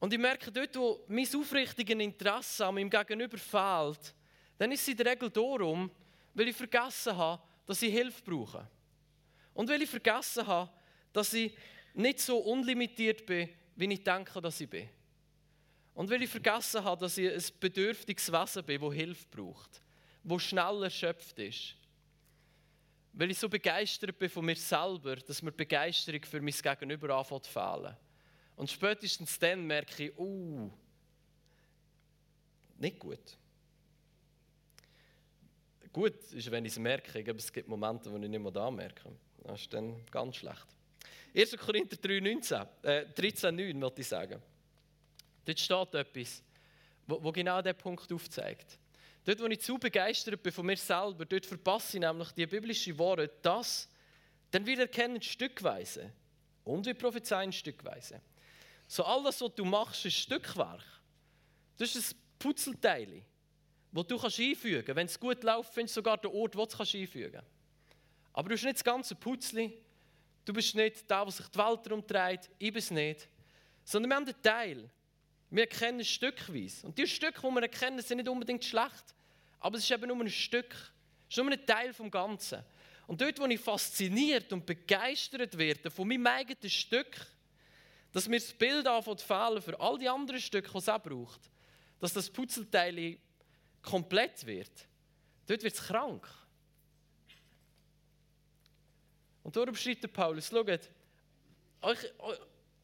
Und 0.00 0.12
ich 0.12 0.18
merke, 0.18 0.50
dort, 0.50 0.74
wo 0.76 1.04
mein 1.08 1.28
aufrichtiges 1.34 1.96
Interesse 1.96 2.66
an 2.66 2.74
meinem 2.74 2.90
Gegenüber 2.90 3.38
fehlt, 3.38 4.14
dann 4.58 4.72
ist 4.72 4.82
es 4.82 4.88
in 4.88 4.96
der 4.96 5.06
Regel 5.06 5.30
darum, 5.30 5.90
weil 6.34 6.48
ich 6.48 6.56
vergessen 6.56 7.16
habe, 7.16 7.42
dass 7.66 7.82
ich 7.82 7.92
Hilfe 7.92 8.22
brauche. 8.22 8.68
Und 9.54 9.68
weil 9.68 9.82
ich 9.82 9.90
vergessen 9.90 10.46
habe, 10.46 10.70
dass 11.12 11.32
ich 11.34 11.54
nicht 11.94 12.20
so 12.20 12.38
unlimitiert 12.38 13.26
bin, 13.26 13.50
wie 13.76 13.92
ich 13.92 14.02
denke, 14.02 14.40
dass 14.40 14.60
ich 14.60 14.70
bin. 14.70 14.88
Und 15.94 16.08
weil 16.08 16.22
ich 16.22 16.30
vergessen 16.30 16.82
habe, 16.82 17.00
dass 17.00 17.18
ich 17.18 17.30
ein 17.30 17.60
bedürftiges 17.60 18.32
Wesen 18.32 18.64
bin, 18.64 18.80
das 18.80 18.94
Hilfe 18.94 19.26
braucht. 19.30 19.82
wo 20.22 20.38
schnell 20.38 20.82
erschöpft 20.82 21.38
ist. 21.38 21.76
Weil 23.12 23.30
ich 23.30 23.38
so 23.38 23.48
begeistert 23.48 24.18
bin 24.18 24.28
von 24.28 24.44
mir 24.44 24.56
selber, 24.56 25.16
dass 25.16 25.42
mir 25.42 25.52
Begeisterung 25.52 26.22
für 26.24 26.40
mein 26.40 26.54
Gegenüber 26.54 27.16
anfängt 27.16 27.44
zu 27.44 27.52
fehlen. 27.52 27.96
Und 28.60 28.70
spätestens 28.70 29.38
dann 29.38 29.66
merke 29.66 30.04
ich, 30.04 30.18
uh, 30.18 30.70
nicht 32.76 32.98
gut. 32.98 33.38
Gut 35.90 36.12
ist, 36.32 36.50
wenn 36.50 36.66
ich 36.66 36.72
es 36.72 36.78
merke, 36.78 37.20
aber 37.20 37.38
es 37.38 37.50
gibt 37.50 37.68
Momente, 37.68 38.12
wo 38.12 38.18
ich 38.18 38.28
nicht 38.28 38.38
mehr 38.38 38.52
da 38.52 38.70
merke. 38.70 39.16
Das 39.44 39.62
ist 39.62 39.72
dann 39.72 40.04
ganz 40.10 40.36
schlecht. 40.36 40.66
1. 41.34 41.56
Korinther 41.56 41.96
3, 41.96 42.20
19, 42.20 42.66
äh, 42.82 43.06
13, 43.06 43.56
9, 43.56 43.80
wollte 43.80 44.02
ich 44.02 44.08
sagen. 44.08 44.42
Dort 45.46 45.58
steht 45.58 45.94
etwas, 45.94 46.42
wo, 47.06 47.24
wo 47.24 47.32
genau 47.32 47.62
diesen 47.62 47.78
Punkt 47.78 48.12
aufzeigt. 48.12 48.78
Dort, 49.24 49.40
wo 49.40 49.46
ich 49.46 49.60
zu 49.62 49.78
begeistert 49.78 50.42
bin 50.42 50.52
von 50.52 50.66
mir 50.66 50.76
selber, 50.76 51.24
dort 51.24 51.46
verpasse 51.46 51.96
ich 51.96 52.02
nämlich 52.02 52.30
die 52.32 52.46
biblischen 52.46 52.98
Worte, 52.98 53.30
das 53.40 53.88
dann 54.50 54.66
wieder 54.66 54.82
erkennen 54.82 55.22
stückweise 55.22 56.12
und 56.62 56.84
wir 56.84 56.92
prophezeien 56.92 57.54
stückweise. 57.54 58.20
So 58.90 59.04
all 59.04 59.22
das, 59.22 59.40
was 59.40 59.54
du 59.54 59.64
machst, 59.64 60.04
ist 60.04 60.16
Stückwerk. 60.16 60.82
Das 61.78 61.94
ist 61.94 62.12
ein 62.12 62.18
Putzelteil, 62.40 63.22
das 63.92 64.06
du 64.08 64.16
einfügen 64.18 64.84
kannst. 64.84 64.96
Wenn 64.96 65.06
es 65.06 65.20
gut 65.20 65.44
läuft, 65.44 65.72
findest 65.72 65.96
du 65.96 66.00
sogar 66.00 66.18
den 66.18 66.32
Ort, 66.32 66.56
wo 66.56 66.66
du 66.66 66.82
es 66.82 66.94
einfügen 66.94 67.30
kannst. 67.30 67.46
Aber 68.32 68.48
du 68.48 68.54
bist 68.54 68.64
nicht 68.64 68.78
das 68.78 68.82
ganze 68.82 69.14
Putzli. 69.14 69.78
Du 70.44 70.52
bist 70.52 70.74
nicht 70.74 71.08
der, 71.08 71.22
der 71.22 71.30
sich 71.30 71.46
die 71.46 71.58
Welt 71.58 71.84
herumtreibt. 71.84 72.50
Ich 72.58 72.72
bin 72.72 72.80
es 72.80 72.90
nicht. 72.90 73.28
Sondern 73.84 74.10
wir 74.10 74.16
haben 74.16 74.24
einen 74.24 74.42
Teil. 74.42 74.90
Wir 75.50 75.62
erkennen 75.62 76.04
stückweise. 76.04 76.84
Und 76.84 76.98
die 76.98 77.06
Stücke, 77.06 77.40
die 77.40 77.54
wir 77.54 77.62
erkennen, 77.62 78.02
sind 78.02 78.16
nicht 78.16 78.28
unbedingt 78.28 78.64
schlecht. 78.64 79.14
Aber 79.60 79.78
es 79.78 79.84
ist 79.84 79.90
eben 79.92 80.08
nur 80.08 80.18
ein 80.20 80.28
Stück. 80.28 80.74
Es 81.28 81.36
ist 81.36 81.40
nur 81.40 81.52
ein 81.52 81.64
Teil 81.64 81.94
vom 81.94 82.10
Ganzen. 82.10 82.64
Und 83.06 83.20
dort, 83.20 83.38
wo 83.38 83.46
ich 83.46 83.60
fasziniert 83.60 84.52
und 84.52 84.66
begeistert 84.66 85.56
werde 85.56 85.92
von 85.92 86.08
meinem 86.08 86.26
eigenen 86.26 86.68
Stück, 86.68 87.28
dass 88.12 88.28
mir 88.28 88.40
das 88.40 88.52
Bild 88.52 88.86
anfängt 88.86 89.20
fehlen 89.20 89.62
für 89.62 89.78
all 89.80 89.98
die 89.98 90.08
anderen 90.08 90.40
Stücke, 90.40 90.70
die 90.70 90.78
es 90.78 90.88
auch 90.88 91.02
braucht, 91.02 91.40
dass 92.00 92.12
das 92.12 92.30
Puzzleteil 92.30 93.18
komplett 93.82 94.44
wird, 94.46 94.88
dort 95.46 95.62
wird 95.62 95.74
es 95.74 95.82
krank. 95.82 96.26
Und 99.42 99.56
darum 99.56 99.74
schreibt 99.74 100.02
der 100.02 100.08
Paulus, 100.08 100.48
schaut, 100.48 100.90
euch, 101.82 101.98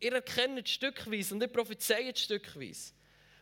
ihr 0.00 0.12
erkennt 0.12 0.68
stückweise 0.68 1.34
und 1.34 1.42
ihr 1.42 1.48
prophezeit 1.48 2.18
stückweise. 2.18 2.92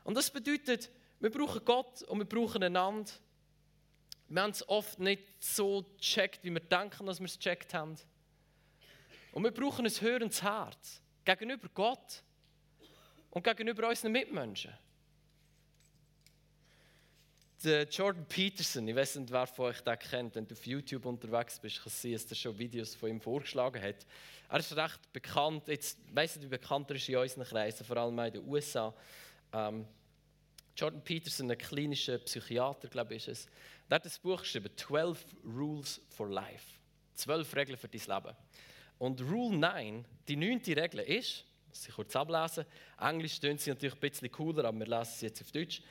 Und 0.02 0.14
das 0.14 0.30
bedeutet, 0.30 0.90
wir 1.20 1.30
brauchen 1.30 1.64
Gott 1.64 2.02
und 2.02 2.18
wir 2.18 2.24
brauchen 2.24 2.62
einander. 2.62 3.10
Wir 4.28 4.42
haben 4.42 4.50
es 4.50 4.68
oft 4.68 4.98
nicht 4.98 5.22
so 5.38 5.84
gecheckt, 5.96 6.42
wie 6.44 6.50
wir 6.50 6.60
denken, 6.60 7.06
dass 7.06 7.20
wir 7.20 7.26
es 7.26 7.38
gecheckt 7.38 7.72
haben. 7.72 7.96
Und 9.32 9.44
wir 9.44 9.52
brauchen 9.52 9.86
ein 9.86 10.00
hörendes 10.00 10.42
Herz 10.42 11.03
gegenüber 11.24 11.68
Gott 11.72 12.22
und 13.30 13.42
gegenüber 13.42 13.88
unseren 13.88 14.12
Mitmenschen. 14.12 14.72
Jordan 17.90 18.26
Peterson, 18.26 18.86
ich 18.86 18.94
weiß 18.94 19.16
nicht, 19.16 19.32
wer 19.32 19.46
von 19.46 19.66
euch 19.66 19.80
den 19.80 19.98
kennt, 19.98 20.34
wenn 20.34 20.46
du 20.46 20.54
auf 20.54 20.66
YouTube 20.66 21.06
unterwegs 21.06 21.58
bist, 21.58 21.82
kannst 21.82 22.04
du 22.04 22.08
sehen, 22.08 22.12
dass 22.14 22.30
er 22.30 22.34
schon 22.36 22.58
Videos 22.58 22.94
von 22.94 23.08
ihm 23.08 23.20
vorgeschlagen 23.20 23.82
hat. 23.82 24.06
Er 24.50 24.58
ist 24.58 24.76
recht 24.76 25.12
bekannt, 25.12 25.68
jetzt 25.68 25.98
weiß 26.14 26.36
nicht, 26.36 26.44
wie 26.44 26.50
bekannt 26.50 26.90
er 26.90 26.96
ist 26.96 27.08
in 27.08 27.16
unseren 27.16 27.44
Kreisen, 27.44 27.86
vor 27.86 27.96
allem 27.96 28.18
in 28.18 28.32
den 28.34 28.46
USA. 28.46 28.94
Ähm, 29.52 29.86
Jordan 30.76 31.02
Peterson, 31.02 31.50
ein 31.50 31.56
klinischer 31.56 32.18
Psychiater, 32.18 32.88
glaube 32.88 33.14
ich, 33.14 33.28
ist 33.28 33.46
es. 33.46 33.48
Der 33.88 33.96
hat 33.96 34.04
ein 34.04 34.12
Buch 34.22 34.40
geschrieben, 34.40 34.70
12 34.76 35.24
Rules 35.44 36.00
for 36.10 36.28
Life. 36.28 36.80
Zwölf 37.14 37.54
Regeln 37.54 37.78
für 37.78 37.88
dein 37.88 38.00
Leben. 38.00 38.36
Und 38.98 39.20
Rule 39.22 39.56
9, 39.56 40.04
die 40.28 40.36
neunte 40.36 40.76
Regel 40.76 41.00
ist, 41.00 41.44
muss 41.68 41.88
ich 41.88 41.94
kurz 41.94 42.14
ablesen, 42.14 42.64
Englisch 42.98 43.40
tönt 43.40 43.60
sie 43.60 43.70
natürlich 43.70 43.94
ein 43.94 44.00
bisschen 44.00 44.30
cooler, 44.30 44.64
aber 44.64 44.78
wir 44.78 44.86
lesen 44.86 45.12
sie 45.16 45.26
jetzt 45.26 45.42
auf 45.42 45.50
Deutsch. 45.50 45.82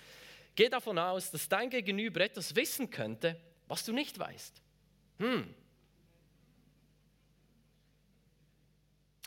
Geh 0.55 0.69
davon 0.69 0.97
aus, 0.97 1.31
dass 1.31 1.49
dein 1.49 1.69
Gegenüber 1.69 2.21
etwas 2.21 2.55
wissen 2.55 2.89
könnte, 2.89 3.39
was 3.67 3.83
du 3.83 3.91
nicht 3.91 4.17
weißt. 4.17 4.61
Hm. 5.19 5.53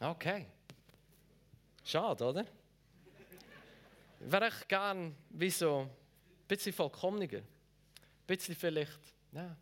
Okay. 0.01 0.47
Schade, 1.85 2.25
oder? 2.25 2.47
Wäre 4.21 4.49
ich 4.49 4.69
gern 4.69 5.15
wie 5.31 5.51
so 5.51 5.81
ein 5.83 5.91
bisschen 6.49 6.73
vollkommener. 6.73 7.39
Ein 7.39 7.47
bisschen 8.27 8.55
vielleicht, 8.55 8.99
ja. 9.33 9.57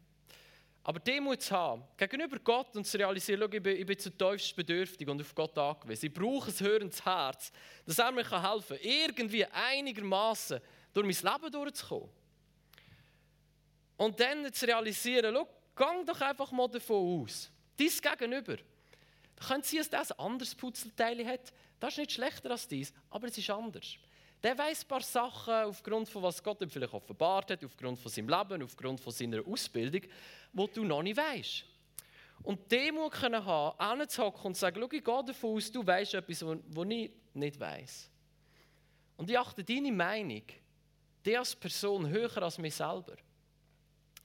Aber 0.86 1.00
Demut 1.00 1.40
zu 1.40 1.56
haben, 1.56 1.82
gegenüber 1.96 2.38
Gott 2.38 2.76
und 2.76 2.86
zu 2.86 2.98
realisieren, 2.98 3.40
schau, 3.40 3.56
ich 3.56 3.62
bin, 3.62 3.76
ich 3.76 3.86
bin 3.86 3.98
zutiefst 3.98 4.54
bedürftig 4.54 5.08
und 5.08 5.18
auf 5.18 5.34
Gott 5.34 5.56
angewiesen. 5.56 6.06
Ich 6.06 6.12
brauche 6.12 6.50
ein 6.50 6.60
hörendes 6.60 7.02
Herz, 7.02 7.50
dass 7.86 7.98
er 7.98 8.12
mir 8.12 8.22
helfen 8.22 8.76
kann, 8.76 8.86
irgendwie 8.86 9.46
einigermaßen 9.46 10.60
durch 10.92 11.06
mein 11.06 11.32
Leben 11.32 11.52
durchzukommen. 11.52 12.10
Und 13.96 14.20
dann 14.20 14.52
zu 14.52 14.66
realisieren, 14.66 15.34
schau, 15.34 15.48
gang 15.74 16.06
doch 16.06 16.20
einfach 16.20 16.52
mal 16.52 16.68
davon 16.68 17.22
aus, 17.22 17.50
dies 17.78 18.02
Gegenüber, 18.02 18.56
da 19.36 19.46
könnte 19.46 19.66
sein, 19.66 19.78
dass 19.78 19.90
das 19.90 20.12
ein 20.12 20.18
anderes 20.18 20.54
Puzelteil 20.54 21.26
hat. 21.26 21.52
Das 21.80 21.94
ist 21.94 21.98
nicht 21.98 22.12
schlechter 22.12 22.50
als 22.50 22.68
dies, 22.68 22.92
aber 23.08 23.28
es 23.28 23.38
ist 23.38 23.48
anders. 23.48 23.96
Der 24.44 24.58
weiß 24.58 24.84
ein 24.84 24.88
paar 24.88 25.00
Sachen 25.00 25.54
aufgrund 25.54 26.06
von 26.06 26.22
was 26.22 26.42
Gott 26.42 26.60
ihm 26.60 26.68
vielleicht 26.68 26.92
offenbart 26.92 27.50
hat, 27.50 27.64
aufgrund 27.64 27.98
von 27.98 28.12
seinem 28.12 28.28
Leben, 28.28 28.62
aufgrund 28.62 29.00
von 29.00 29.10
seiner 29.10 29.40
Ausbildung, 29.46 30.02
wo 30.52 30.66
du 30.66 30.84
noch 30.84 31.02
nicht 31.02 31.16
weißt. 31.16 31.64
Und 32.42 32.70
Demut 32.70 33.12
können 33.12 33.42
haben, 33.42 34.00
hinzuhocken 34.00 34.48
und 34.48 34.56
sagen, 34.56 34.78
schau, 34.78 34.92
ich 34.92 35.02
gehe 35.02 35.24
davon 35.24 35.56
aus, 35.56 35.72
du 35.72 35.86
weißt 35.86 36.12
etwas, 36.12 36.44
was 36.44 36.88
ich 36.90 37.10
nicht 37.32 37.58
weiß. 37.58 38.10
Und 39.16 39.30
ich 39.30 39.38
achte 39.38 39.64
deine 39.64 39.90
Meinung, 39.90 40.42
die 41.24 41.38
als 41.38 41.56
Person 41.56 42.06
höher 42.06 42.42
als 42.42 42.58
mich 42.58 42.74
selber. 42.74 43.16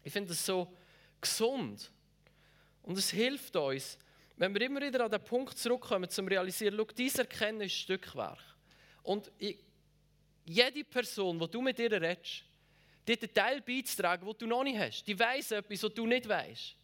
Ich 0.03 0.11
finde 0.11 0.29
das 0.29 0.45
so 0.45 0.75
gesund. 1.21 1.89
Und 2.83 2.97
es 2.97 3.09
hilft 3.09 3.55
uns, 3.55 3.97
wenn 4.35 4.53
wir 4.53 4.61
immer 4.63 4.81
wieder 4.81 5.05
an 5.05 5.11
den 5.11 5.23
Punkt 5.23 5.57
zurückkommen, 5.57 6.09
zum 6.09 6.27
realisieren, 6.27 6.75
schau, 6.75 6.83
dieses 6.83 7.19
Erkennen 7.19 7.61
ist 7.61 7.73
Stückwerk. 7.73 8.43
Und 9.01 9.31
ich, 9.37 9.59
jede 10.49 10.83
Person, 10.83 11.37
die 11.39 11.47
du 11.47 11.61
mit 11.61 11.77
ihr 11.77 11.91
redest, 11.91 12.43
hat 13.07 13.21
einen 13.21 13.33
Teil 13.33 13.61
beizutragen, 13.61 14.25
den 14.25 14.37
du 14.37 14.47
noch 14.47 14.63
nicht 14.63 14.79
hast. 14.79 15.03
Die 15.03 15.17
weiß 15.17 15.51
etwas, 15.51 15.83
was 15.83 15.93
du 15.93 16.07
nicht 16.07 16.27
weißt. 16.27 16.75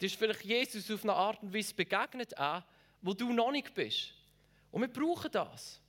Die 0.00 0.06
ist 0.06 0.16
vielleicht 0.16 0.44
Jesus 0.44 0.90
auf 0.90 1.02
eine 1.02 1.14
Art 1.14 1.42
und 1.42 1.54
Weise 1.54 1.74
begegnet, 1.74 2.36
auch, 2.38 2.62
wo 3.02 3.14
du 3.14 3.32
noch 3.32 3.50
nicht 3.50 3.74
bist. 3.74 4.14
Und 4.70 4.82
wir 4.82 4.88
brauchen 4.88 5.30
das. 5.30 5.80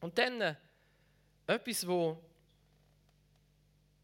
Und 0.00 0.16
dann 0.18 0.40
äh, 0.40 0.54
etwas, 1.46 1.86
wo, 1.86 2.22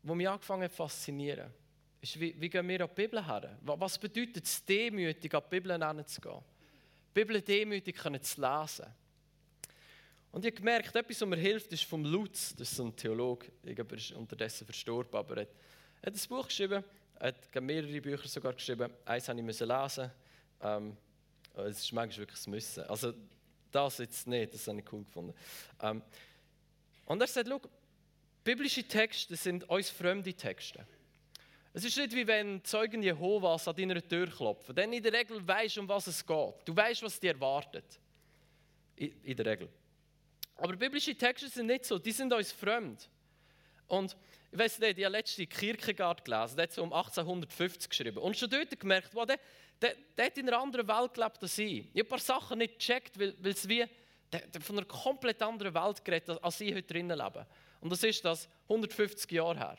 wo 0.02 0.14
mich 0.14 0.29
angefangen 0.29 0.64
hat 0.64 0.71
zu 0.71 0.76
faszinieren, 0.76 1.52
ist, 2.00 2.19
wie, 2.19 2.40
wie 2.40 2.49
gehen 2.49 2.67
wir 2.69 2.83
an 2.83 2.88
die 2.88 3.02
Bibel 3.02 3.25
her? 3.25 3.59
Was 3.62 3.99
bedeutet 3.99 4.45
es, 4.45 4.64
demütig 4.64 5.35
an 5.35 5.43
die 5.45 5.61
Bibel 5.61 5.87
hinzugehen? 5.87 6.43
Die 7.09 7.21
Bibel 7.21 7.43
demütig 7.43 7.97
zu 8.00 8.40
lesen. 8.40 8.87
Und 10.32 10.44
ich 10.44 10.52
habe 10.52 10.58
gemerkt, 10.58 10.94
etwas, 10.94 11.20
was 11.20 11.28
mir 11.28 11.37
hilft, 11.37 11.72
ist 11.72 11.84
vom 11.84 12.04
Lutz, 12.04 12.54
das 12.54 12.70
ist 12.70 12.76
so 12.76 12.84
ein 12.84 12.94
Theologe, 12.94 13.49
ich 13.64 13.75
glaube, 13.75 13.96
er 13.96 13.99
ist 13.99 14.12
unterdessen 14.12 14.64
verstorben, 14.64 15.18
aber 15.18 15.38
er 15.38 15.49
hat, 16.06 16.14
ein 16.14 16.28
Buch 16.28 16.46
geschrieben, 16.46 16.84
er 17.18 17.28
hat 17.28 17.62
mehrere 17.62 18.00
Bücher 18.00 18.28
sogar 18.28 18.52
geschrieben, 18.52 18.92
eins 19.04 19.28
musste 19.28 19.64
ich 19.64 19.70
lesen, 19.70 20.10
ähm, 20.62 20.96
es 21.56 21.80
ist 21.80 21.92
manchmal 21.92 22.26
wirklich 22.26 22.46
ein 22.46 22.50
Müssen. 22.50 22.84
Also 22.84 23.12
das 23.72 23.99
jetzt 23.99 24.26
nicht, 24.26 24.54
das 24.54 24.66
habe 24.68 24.78
ich 24.78 24.92
cool 24.92 25.04
gefunden. 25.04 25.34
Ähm, 25.80 26.02
und 27.06 27.20
er 27.20 27.26
sagt, 27.26 27.49
schau, 27.49 27.60
biblische 28.44 28.84
Texte 28.84 29.34
sind 29.34 29.68
uns 29.68 29.90
fremde 29.90 30.32
Texte. 30.32 30.87
Es 31.72 31.84
ist 31.84 31.96
nicht 31.96 32.14
wie 32.14 32.26
wenn 32.26 32.64
Zeugen 32.64 33.02
Jehovas 33.02 33.68
an 33.68 33.76
deiner 33.76 34.06
Tür 34.06 34.28
klopfen. 34.28 34.75
Denn 34.75 34.92
in 34.92 35.02
der 35.02 35.12
Regel 35.12 35.46
weißt 35.46 35.76
du, 35.76 35.80
um 35.80 35.88
was 35.88 36.06
es 36.06 36.25
geht. 36.25 36.54
Du 36.64 36.75
weißt, 36.75 37.02
was 37.02 37.18
dir 37.18 37.32
erwartet. 37.32 37.99
In 38.96 39.37
der 39.37 39.46
Regel. 39.46 39.68
Aber 40.61 40.76
biblische 40.76 41.14
Texte 41.14 41.49
sind 41.49 41.67
nicht 41.67 41.87
so, 41.87 41.99
die 41.99 42.12
sind 42.12 42.33
uns 42.35 42.52
fremd. 42.52 43.09
Und 43.87 44.14
ich 44.52 44.59
weiß 44.59 44.79
nicht, 44.81 44.99
ich 44.99 45.05
habe 45.07 45.17
letzte 45.17 45.47
Kierkegaard 45.47 46.23
gelesen, 46.23 46.57
der 46.57 46.64
hat 46.64 46.73
so 46.73 46.83
um 46.83 46.93
1850 46.93 47.88
geschrieben. 47.88 48.19
Und 48.19 48.37
schon 48.37 48.50
dort 48.50 48.79
gemerkt, 48.79 49.14
wow, 49.14 49.25
der, 49.25 49.40
der, 49.81 49.97
der 50.17 50.26
hat 50.26 50.37
in 50.37 50.49
einer 50.49 50.59
anderen 50.61 50.87
Welt 50.87 51.14
gelebt 51.14 51.38
als 51.40 51.57
ich. 51.57 51.79
Ich 51.79 51.88
habe 51.88 52.00
ein 52.00 52.09
paar 52.09 52.19
Sachen 52.19 52.59
nicht 52.59 52.79
gecheckt, 52.79 53.19
weil, 53.19 53.35
weil 53.38 53.52
es 53.52 53.67
wie 53.67 53.87
der, 54.31 54.40
der 54.49 54.61
von 54.61 54.76
einer 54.76 54.87
komplett 54.87 55.40
anderen 55.40 55.73
Welt 55.73 56.05
geredet, 56.05 56.43
als 56.43 56.61
ich 56.61 56.75
heute 56.75 56.93
drinnen 56.93 57.17
lebe. 57.17 57.47
Und 57.81 57.90
das 57.90 58.02
ist 58.02 58.23
das 58.23 58.47
150 58.64 59.33
Jahre 59.33 59.57
her. 59.59 59.79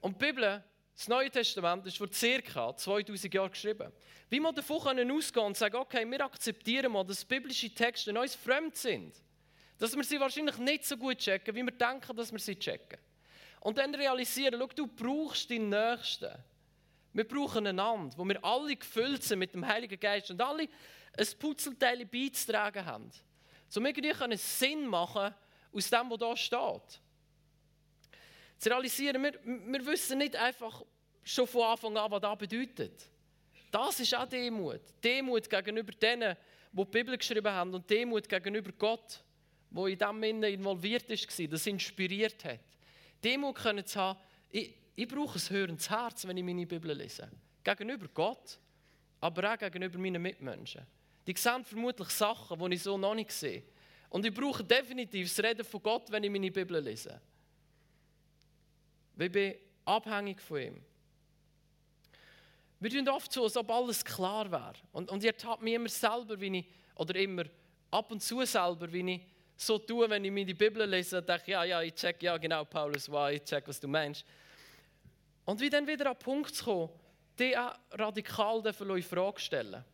Und 0.00 0.20
die 0.20 0.26
Bibel, 0.26 0.64
das 0.96 1.06
Neue 1.06 1.30
Testament, 1.30 1.86
ist 1.86 1.98
vor 1.98 2.08
ca. 2.08 2.76
2000 2.76 3.32
Jahren 3.32 3.50
geschrieben. 3.52 3.92
Wie 4.28 4.40
wir 4.40 4.52
davon 4.52 4.80
können 4.80 5.08
ausgehen 5.12 5.46
und 5.46 5.56
sagen, 5.56 5.76
okay, 5.76 6.04
wir 6.04 6.24
akzeptieren 6.24 6.90
mal, 6.90 7.04
dass 7.04 7.24
biblische 7.24 7.72
Texte 7.72 8.18
uns 8.18 8.34
fremd 8.34 8.74
sind. 8.74 9.14
Dass 9.78 9.94
wir 9.94 10.04
sie 10.04 10.18
wahrscheinlich 10.18 10.56
nicht 10.58 10.84
so 10.84 10.96
gut 10.96 11.18
checken, 11.18 11.54
wie 11.54 11.62
wir 11.62 11.72
denken, 11.72 12.16
dass 12.16 12.32
wir 12.32 12.38
sie 12.38 12.56
checken. 12.56 12.98
Und 13.60 13.78
dann 13.78 13.94
realisieren, 13.94 14.54
schau, 14.58 14.68
du 14.68 14.86
brauchst 14.86 15.50
deinen 15.50 15.68
Nächsten. 15.68 16.32
Wir 17.12 17.24
brauchen 17.24 17.66
einander, 17.66 18.16
wo 18.16 18.24
wir 18.24 18.42
alle 18.44 18.76
gefüllt 18.76 19.22
sind 19.22 19.38
mit 19.38 19.54
dem 19.54 19.66
Heiligen 19.66 19.98
Geist 19.98 20.30
und 20.30 20.40
alle 20.40 20.68
ein 21.16 21.26
Putzelteil 21.38 22.04
beizutragen 22.04 22.84
haben. 22.84 23.10
So 23.68 23.82
wir 23.82 23.92
können 23.92 24.38
Sinn 24.38 24.86
machen 24.86 25.34
aus 25.72 25.90
dem, 25.90 26.10
was 26.10 26.18
da 26.18 26.36
steht. 26.36 27.00
Zu 28.58 28.68
realisieren, 28.70 29.22
wir, 29.22 29.34
wir 29.44 29.86
wissen 29.86 30.18
nicht 30.18 30.36
einfach 30.36 30.82
schon 31.22 31.46
von 31.46 31.62
Anfang 31.62 31.96
an, 31.96 32.10
was 32.10 32.20
das 32.20 32.38
bedeutet. 32.38 33.08
Das 33.70 34.00
ist 34.00 34.14
auch 34.14 34.26
Demut. 34.26 34.80
Demut 35.02 35.50
gegenüber 35.50 35.92
denen, 35.92 36.36
die 36.72 36.84
die 36.84 36.90
Bibel 36.90 37.18
geschrieben 37.18 37.52
haben 37.52 37.74
und 37.74 37.88
Demut 37.90 38.28
gegenüber 38.28 38.72
Gott, 38.72 39.22
wo 39.70 39.86
in 39.86 39.98
dem 39.98 40.20
Sinne 40.20 40.48
involviert 40.50 41.08
war, 41.08 41.46
das 41.48 41.66
inspiriert 41.66 42.44
hat. 42.44 42.60
Demut 43.22 43.56
können 43.56 43.84
zu 43.84 44.00
haben, 44.00 44.18
ich, 44.50 44.74
ich 44.94 45.08
brauche 45.08 45.38
ein 45.38 45.50
hörendes 45.50 45.90
Herz, 45.90 46.26
wenn 46.26 46.36
ich 46.36 46.44
meine 46.44 46.66
Bibel 46.66 46.92
lese. 46.92 47.28
Gegenüber 47.62 48.08
Gott, 48.14 48.58
aber 49.20 49.52
auch 49.52 49.58
gegenüber 49.58 49.98
meinen 49.98 50.22
Mitmenschen. 50.22 50.86
Die 51.26 51.34
sehen 51.36 51.64
vermutlich 51.64 52.10
Sachen, 52.10 52.58
die 52.58 52.76
ich 52.76 52.82
so 52.82 52.96
noch 52.96 53.14
nicht 53.14 53.32
sehe. 53.32 53.64
Und 54.10 54.24
ich 54.24 54.32
brauche 54.32 54.62
definitiv 54.62 55.34
das 55.34 55.44
Reden 55.44 55.64
von 55.64 55.82
Gott, 55.82 56.10
wenn 56.10 56.22
ich 56.22 56.30
meine 56.30 56.50
Bibel 56.50 56.80
lese. 56.80 57.20
Weil 59.16 59.26
ich 59.26 59.32
bin 59.32 59.54
abhängig 59.84 60.40
von 60.40 60.60
ihm. 60.60 60.82
Wir 62.78 62.90
tun 62.90 63.08
oft 63.08 63.32
so, 63.32 63.44
als 63.44 63.56
ob 63.56 63.70
alles 63.70 64.04
klar 64.04 64.50
wäre. 64.50 64.74
Und, 64.92 65.10
und 65.10 65.24
ich 65.24 65.26
ertappe 65.26 65.64
mich 65.64 65.74
immer 65.74 65.88
selber, 65.88 66.40
wie 66.40 66.58
ich, 66.58 66.66
oder 66.94 67.16
immer 67.16 67.44
ab 67.90 68.10
und 68.12 68.22
zu 68.22 68.44
selber, 68.44 68.92
wie 68.92 69.14
ich 69.14 69.22
so 69.56 69.78
tue, 69.78 70.08
wenn 70.08 70.24
ich 70.24 70.30
mir 70.30 70.44
die 70.44 70.54
Bibel 70.54 70.88
lese, 70.88 71.22
denke 71.22 71.52
ja, 71.52 71.64
ja, 71.64 71.82
ich 71.82 71.94
check, 71.94 72.22
ja, 72.22 72.36
genau, 72.36 72.64
Paulus, 72.64 73.10
wow, 73.10 73.30
ich 73.30 73.42
check, 73.42 73.66
was 73.66 73.80
du 73.80 73.88
meinst. 73.88 74.24
Und 75.44 75.60
wie 75.60 75.70
dann 75.70 75.86
wieder 75.86 76.10
an 76.10 76.16
den 76.16 76.24
Punkt 76.24 76.54
zu 76.54 76.64
kommen, 76.64 76.90
die 77.38 77.56
auch 77.56 77.74
radikal 77.92 78.62
in 78.66 79.02
Frage 79.02 79.40
stellen 79.40 79.84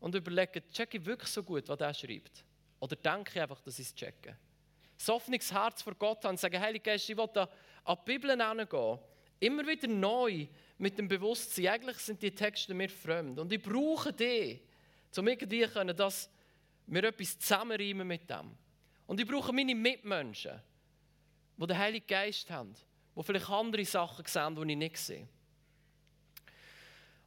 und 0.00 0.14
überlegen, 0.14 0.62
checke 0.72 0.98
ich 0.98 1.06
wirklich 1.06 1.30
so 1.30 1.42
gut, 1.42 1.68
was 1.68 1.80
er 1.80 1.94
schreibt? 1.94 2.44
Oder 2.80 2.96
denke 2.96 3.30
ich 3.34 3.40
einfach, 3.40 3.60
dass 3.60 3.78
ich 3.78 3.86
es 3.86 3.94
checke? 3.94 4.36
Das 4.98 5.08
offenes 5.08 5.52
Herz 5.52 5.82
vor 5.82 5.94
Gott 5.94 6.24
haben 6.24 6.32
und 6.32 6.40
sagen, 6.40 6.60
Heilige 6.60 6.84
Geist, 6.84 7.08
ich 7.08 7.16
will 7.16 7.28
da 7.32 7.48
an 7.84 7.96
die 8.00 8.12
Bibel 8.12 8.30
herangehen. 8.30 8.98
Immer 9.40 9.66
wieder 9.66 9.88
neu 9.88 10.46
mit 10.78 10.98
dem 10.98 11.08
Bewusstsein, 11.08 11.68
eigentlich 11.68 11.98
sind 11.98 12.22
die 12.22 12.32
Texte 12.32 12.74
mir 12.74 12.88
fremd. 12.88 13.38
Und 13.38 13.52
ich 13.52 13.62
brauche 13.62 14.12
die, 14.12 14.60
um 15.16 15.28
irgendwie 15.28 15.66
können, 15.66 15.96
dass 15.96 16.30
wir 16.86 17.04
etwas 17.04 17.38
zusammenreimen 17.38 18.06
mit 18.06 18.28
dem. 18.28 18.56
Und 19.06 19.20
ich 19.20 19.26
brauche 19.26 19.52
meine 19.52 19.74
Mitmenschen, 19.74 20.60
die 21.56 21.66
den 21.66 21.78
Heiligen 21.78 22.06
Geist 22.06 22.50
haben, 22.50 22.74
die 23.16 23.22
vielleicht 23.22 23.50
andere 23.50 23.84
Sachen 23.84 24.24
sehen, 24.26 24.56
die 24.56 24.72
ich 24.72 24.78
nicht 24.78 24.96
sehe. 24.96 25.28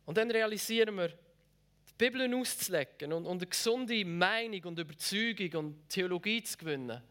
Und 0.06 0.18
dann 0.18 0.30
realisieren 0.30 0.96
wir, 0.96 1.10
die 1.10 1.94
Bibel 1.98 2.34
auszulegen 2.36 3.14
und, 3.14 3.26
und 3.26 3.38
eine 3.38 3.48
gesunde 3.48 4.04
Meinung 4.04 4.64
und 4.66 4.80
Überzeugung 4.80 5.66
und 5.66 5.90
Theologie 5.90 6.44
zu 6.44 6.58
gewinnen, 6.58 7.02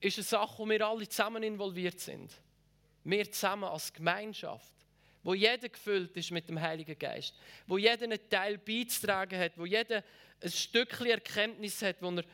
ist 0.00 0.18
eine 0.18 0.24
Sache, 0.24 0.58
wo 0.58 0.68
wir 0.68 0.86
alle 0.86 1.08
zusammen 1.08 1.42
involviert 1.42 2.00
sind. 2.00 2.32
Wir 3.04 3.30
zusammen 3.30 3.64
als 3.64 3.92
Gemeinschaft 3.92 4.74
wo 5.24 5.32
jeder 5.32 5.68
gefüllt 5.70 6.16
ist 6.16 6.30
mit 6.30 6.48
dem 6.48 6.60
Heiligen 6.60 6.98
Geist, 6.98 7.34
wo 7.66 7.78
jeder 7.78 8.04
einen 8.04 8.28
Teil 8.28 8.58
beizutragen 8.58 9.40
hat, 9.40 9.52
wo 9.56 9.64
jeder 9.64 10.04
ein 10.40 10.50
Stückchen 10.50 11.06
Erkenntnis 11.06 11.80
hat, 11.82 11.96
wo 12.00 12.10
er 12.10 12.24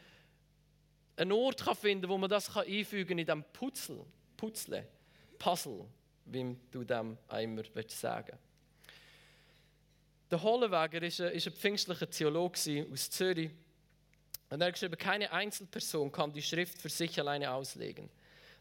einen 1.17 1.33
Ort 1.33 1.65
kann 1.65 1.77
finden 1.77 2.09
wo 2.09 2.19
man 2.19 2.31
das 2.31 2.55
einfügen 2.57 3.09
kann 3.09 3.19
in 3.19 3.27
diesem 3.27 3.45
Putzel, 3.53 4.05
Putzle, 4.37 4.87
Puzzle, 5.39 5.87
wie 6.27 6.57
du 6.71 6.85
dem 6.85 7.19
einmal 7.29 7.65
sagen 7.89 8.39
Der 10.31 10.43
Hollenweger 10.43 11.03
war 11.03 11.27
ein, 11.27 11.33
ein 11.33 11.41
pfingstlicher 11.41 12.09
Theologe 12.09 12.87
aus 12.93 13.11
Zürich. 13.11 13.51
Und 14.49 14.61
er 14.61 14.69
hat 14.69 14.75
geschrieben, 14.75 14.99
keine 14.99 15.31
Einzelperson 15.31 16.11
kann 16.11 16.33
die 16.33 16.43
Schrift 16.43 16.81
für 16.81 16.89
sich 16.89 17.19
alleine 17.21 17.53
auslegen. 17.53 18.11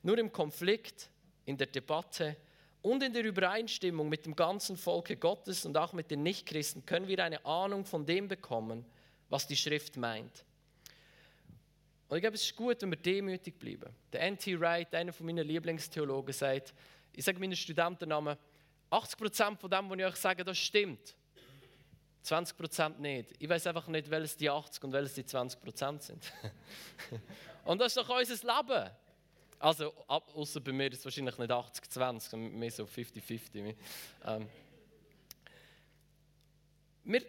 Nur 0.03 0.17
im 0.17 0.31
Konflikt, 0.31 1.09
in 1.45 1.57
der 1.57 1.67
Debatte, 1.67 2.35
und 2.81 3.03
in 3.03 3.13
der 3.13 3.25
Übereinstimmung 3.25 4.07
mit 4.07 4.25
dem 4.25 4.35
ganzen 4.35 4.77
Volke 4.77 5.17
Gottes 5.17 5.65
und 5.65 5.75
auch 5.77 5.93
mit 5.93 6.11
den 6.11 6.23
Nichtchristen 6.23 6.85
können 6.85 7.07
wir 7.07 7.23
eine 7.23 7.45
Ahnung 7.45 7.85
von 7.85 8.05
dem 8.05 8.27
bekommen, 8.27 8.85
was 9.29 9.47
die 9.47 9.57
Schrift 9.57 9.97
meint. 9.97 10.45
Und 12.09 12.17
ich 12.17 12.21
glaube, 12.21 12.35
es 12.35 12.43
ist 12.43 12.55
gut, 12.55 12.81
wenn 12.81 12.89
wir 12.89 12.97
demütig 12.97 13.57
bleiben. 13.59 13.93
Der 14.11 14.21
N.T. 14.21 14.59
Wright, 14.59 14.93
einer 14.95 15.13
von 15.13 15.27
meinen 15.27 15.47
Lieblingstheologen, 15.47 16.33
sagt, 16.33 16.73
ich 17.13 17.23
sage 17.23 17.39
meinen 17.39 17.55
Studentennamen, 17.55 18.35
80% 18.91 19.57
von 19.57 19.69
dem, 19.69 19.89
was 19.89 19.97
ich 19.99 20.05
euch 20.05 20.15
sage, 20.15 20.43
das 20.43 20.57
stimmt. 20.57 21.15
20% 22.25 22.97
nicht. 22.97 23.35
Ich 23.37 23.47
weiß 23.47 23.67
einfach 23.67 23.87
nicht, 23.87 24.09
welches 24.09 24.35
die 24.35 24.49
80 24.49 24.83
und 24.83 24.91
welches 24.91 25.13
die 25.13 25.23
20% 25.23 26.01
sind. 26.01 26.33
und 27.65 27.79
das 27.79 27.95
ist 27.95 27.97
doch 27.97 28.09
unser 28.09 28.55
Leben. 28.55 28.89
Also, 29.59 29.93
außer 30.07 30.61
bei 30.61 30.71
mir 30.71 30.91
ist 30.91 30.99
es 30.99 31.05
wahrscheinlich 31.05 31.37
nicht 31.37 31.51
80-20, 31.51 32.37
mehr 32.37 32.71
so 32.71 32.85
50-50. 32.85 33.75
Ähm, 34.25 34.47
wir 37.03 37.21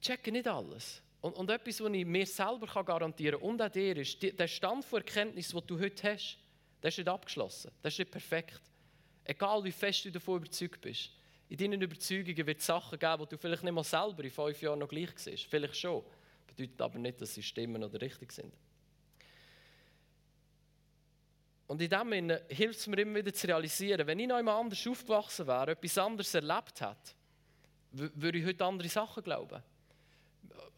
checken 0.00 0.32
nicht 0.32 0.48
alles. 0.48 1.00
Und, 1.26 1.34
und 1.34 1.50
etwas, 1.50 1.80
was 1.80 1.92
ich 1.92 2.06
mir 2.06 2.24
selber 2.24 2.84
garantieren 2.84 3.40
kann, 3.40 3.48
und 3.48 3.60
auch 3.60 3.68
dir, 3.68 3.96
ist, 3.96 4.22
die, 4.22 4.30
der 4.30 4.46
Stand 4.46 4.84
von 4.84 5.00
Erkenntnis, 5.00 5.48
den 5.48 5.66
du 5.66 5.76
heute 5.76 6.12
hast, 6.12 6.38
der 6.80 6.88
ist 6.88 6.98
nicht 6.98 7.08
abgeschlossen. 7.08 7.72
Der 7.82 7.88
ist 7.88 7.98
nicht 7.98 8.12
perfekt. 8.12 8.60
Egal, 9.24 9.64
wie 9.64 9.72
fest 9.72 10.04
du 10.04 10.12
davon 10.12 10.36
überzeugt 10.36 10.80
bist. 10.80 11.10
In 11.48 11.56
deinen 11.56 11.82
Überzeugungen 11.82 12.46
wird 12.46 12.60
es 12.60 12.66
Sachen 12.66 12.96
geben, 12.96 13.24
die 13.24 13.28
du 13.30 13.38
vielleicht 13.38 13.64
nicht 13.64 13.72
mal 13.72 13.82
selber 13.82 14.22
in 14.22 14.30
fünf 14.30 14.62
Jahren 14.62 14.78
noch 14.78 14.86
gleich 14.86 15.10
siehst. 15.16 15.46
Vielleicht 15.46 15.76
schon. 15.76 16.04
Bedeutet 16.46 16.80
aber 16.80 16.98
nicht, 17.00 17.20
dass 17.20 17.34
sie 17.34 17.42
stimmen 17.42 17.82
oder 17.82 18.00
richtig 18.00 18.30
sind. 18.30 18.54
Und 21.66 21.82
in 21.82 21.90
dem 21.90 22.10
Sinne 22.12 22.42
hilft 22.50 22.78
es 22.78 22.86
mir 22.86 23.00
immer 23.00 23.16
wieder 23.16 23.34
zu 23.34 23.48
realisieren, 23.48 24.06
wenn 24.06 24.20
ich 24.20 24.28
noch 24.28 24.36
einmal 24.36 24.60
anders 24.60 24.86
aufgewachsen 24.86 25.48
wäre, 25.48 25.72
etwas 25.72 25.98
anderes 25.98 26.32
erlebt 26.32 26.80
hätte, 26.80 27.16
würde 27.90 28.38
ich 28.38 28.46
heute 28.46 28.64
andere 28.64 28.88
Sachen 28.88 29.24
glauben. 29.24 29.60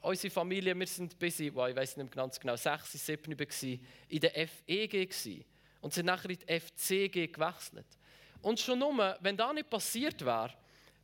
Unsere 0.00 0.32
Familie, 0.32 0.78
wir 0.78 0.86
sind 0.86 1.18
bis, 1.18 1.40
ich 1.40 1.54
weiß 1.54 1.96
nicht 1.96 2.12
ganz 2.12 2.38
genau, 2.38 2.56
6, 2.56 2.92
7 2.92 3.36
gewesen, 3.36 3.84
in 4.08 4.20
der 4.20 4.32
FEG 4.48 4.90
gewesen, 4.90 5.44
und 5.80 5.92
sind 5.92 6.06
nachher 6.06 6.30
in 6.30 6.38
die 6.38 6.60
FCG 6.60 7.28
gewechselt. 7.28 7.86
Und 8.42 8.60
schon 8.60 8.78
nur, 8.78 9.16
wenn 9.20 9.36
das 9.36 9.52
nicht 9.52 9.70
passiert 9.70 10.24
wäre, 10.24 10.54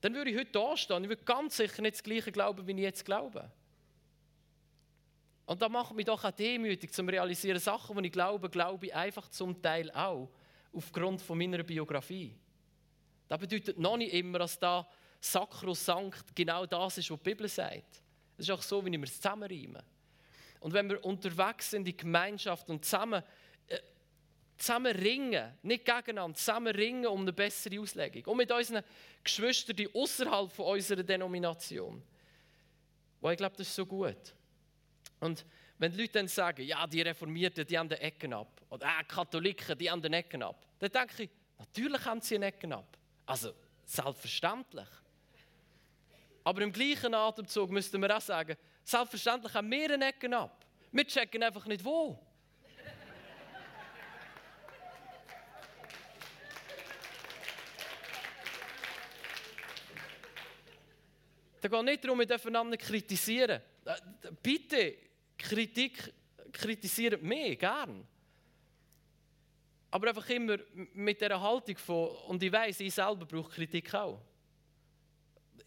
dann 0.01 0.15
würde 0.15 0.31
ich 0.31 0.37
heute 0.37 0.53
da 0.53 0.77
stehen. 0.77 1.03
Ich 1.03 1.09
würde 1.09 1.25
ganz 1.25 1.57
sicher 1.57 1.83
nicht 1.83 1.95
das 1.95 2.03
Gleiche 2.03 2.31
glauben, 2.31 2.67
wie 2.67 2.73
ich 2.73 2.79
jetzt 2.79 3.05
glaube. 3.05 3.51
Und 5.47 5.61
da 5.61 5.69
macht 5.69 5.95
mich 5.95 6.07
doch 6.07 6.25
auch 6.25 6.31
demütig, 6.31 6.93
zum 6.93 7.09
realisieren, 7.09 7.59
Sachen, 7.59 7.97
die 7.99 8.07
ich 8.07 8.13
glaube, 8.13 8.49
glaube 8.49 8.87
ich 8.87 8.95
einfach 8.95 9.29
zum 9.29 9.61
Teil 9.61 9.91
auch 9.91 10.31
aufgrund 10.73 11.21
von 11.21 11.39
meiner 11.39 11.63
Biografie. 11.63 12.35
Das 13.29 13.39
bedeutet 13.39 13.79
noch 13.79 13.97
nicht 13.97 14.13
immer, 14.13 14.39
dass 14.39 14.59
da 14.59 14.89
sakrosankt 15.21 16.35
genau 16.35 16.67
das 16.67 16.99
ist, 16.99 17.11
was 17.11 17.19
die 17.19 17.31
Bibel 17.31 17.49
sagt. 17.49 18.03
Es 18.37 18.47
ist 18.47 18.51
auch 18.51 18.63
so, 18.63 18.85
wie 18.85 18.91
wir 18.91 19.03
es 19.03 19.17
zusammenreimen. 19.17 19.83
Und 20.61 20.73
wenn 20.73 20.89
wir 20.89 21.05
unterwegs 21.05 21.71
sind 21.71 21.81
in 21.81 21.85
die 21.85 21.97
Gemeinschaft 21.97 22.69
und 22.71 22.85
zusammen, 22.85 23.23
äh, 23.69 23.79
zusammen 24.57 24.97
ringen, 24.97 25.53
nicht 25.63 25.85
gegeneinander, 25.85 26.37
zusammen 26.37 26.75
ringen 26.75 27.07
um 27.07 27.21
eine 27.21 27.33
bessere 27.33 27.81
Auslegung. 27.81 28.25
Und 28.25 28.39
mit 28.39 28.51
unseren 28.51 28.83
Geschwistern 29.23 29.77
die 29.77 29.95
außerhalb 29.95 30.59
unserer 30.59 31.03
Denomination. 31.03 32.03
Weil 33.21 33.33
ich 33.33 33.39
glaube, 33.39 33.57
das 33.57 33.69
ist 33.69 33.75
so 33.75 33.87
gut. 33.87 34.35
Und 35.21 35.45
wenn 35.79 35.93
die 35.93 36.01
Leute 36.01 36.13
dann 36.15 36.29
sagen, 36.29 36.63
ja, 36.63 36.87
die 36.87 37.03
Reformierten, 37.03 37.67
die 37.67 37.79
haben 37.79 37.89
den 37.89 37.99
Ecken 37.99 38.33
ab, 38.33 38.61
oder 38.71 38.87
äh, 38.87 39.05
Katholiken, 39.05 39.77
die 39.79 39.91
haben 39.91 40.03
den 40.03 40.13
Ecken 40.13 40.43
ab, 40.43 40.65
dann 40.79 40.91
denke 40.91 41.25
ich, 41.25 41.31
natürlich 41.59 42.05
haben 42.05 42.21
sie 42.21 42.37
einen 42.37 42.45
Ecken 42.45 42.73
ab. 42.73 42.97
Also, 43.27 43.55
selbstverständlich. 43.85 44.89
Aber 46.45 46.61
im 46.61 46.71
gleichen 46.71 47.15
Atemzug 47.15 47.71
müssten 47.71 48.01
wir 48.03 48.15
auch 48.15 48.21
sagen, 48.21 48.57
selbstverständlich 48.85 49.55
haben 49.55 49.71
wir 49.71 49.91
einen 49.91 50.03
Ecken 50.03 50.35
ab. 50.35 50.63
Wir 50.93 51.07
checken 51.07 51.43
einfach 51.43 51.65
nicht 51.65 51.83
wo. 51.83 52.19
Da 61.63 61.69
geht 61.69 61.83
nicht 61.83 62.05
darum, 62.05 62.19
wir 62.19 62.27
dürfen 62.27 62.49
einander 62.49 62.77
kritisieren. 62.77 63.63
Äh, 63.87 63.95
bitte, 64.43 64.99
Kritik 65.39 66.13
kritisiert 66.53 67.23
mich 67.23 67.59
gern. 67.59 68.07
Aber 69.91 70.09
einfach 70.09 70.29
immer 70.29 70.59
mit 70.93 71.23
der 71.23 71.41
Haltung 71.41 71.79
von, 71.79 72.09
und 72.29 72.43
ich 72.43 72.53
weiß, 72.53 72.81
ich 72.81 72.93
selber 72.93 73.25
brauche 73.25 73.51
Kritik 73.51 73.95
auch. 73.95 74.21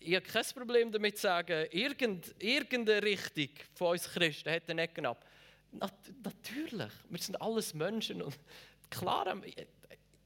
Ich 0.08 0.16
habe 0.16 0.26
kein 0.26 0.46
Problem 0.56 0.90
damit 0.90 1.18
zu 1.18 1.24
sagen, 1.24 1.68
irgend, 1.70 2.34
irgendeine 2.42 3.04
Richtung 3.04 3.50
von 3.74 3.88
uns 3.92 4.10
Christen 4.10 4.50
hat 4.50 4.70
den 4.70 4.80
Ecken. 4.80 5.04
Nat 5.04 5.94
natürlich, 6.24 6.94
wir 7.10 7.20
sind 7.20 7.42
alles 7.42 7.74
Menschen 7.74 8.22
und 8.22 8.40
klar, 8.90 9.36
nicht, 9.36 9.68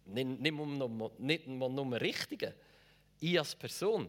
nicht, 0.06 0.54
nur, 0.54 1.12
nicht 1.18 1.48
nur 1.48 2.00
Richtige. 2.00 2.54
Ich 3.22 3.40
als 3.40 3.56
Person, 3.56 4.08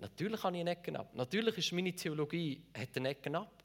natürlich 0.00 0.42
habe 0.42 0.56
ich 0.56 0.62
eine 0.62 0.70
Ecken 0.70 0.96
ab. 0.96 1.10
Natürlich 1.12 1.58
ist 1.58 1.72
meine 1.72 1.92
Theologie 1.92 2.62
hat 2.72 2.96
eine 2.96 3.10
Ecken 3.10 3.36
ab. 3.36 3.62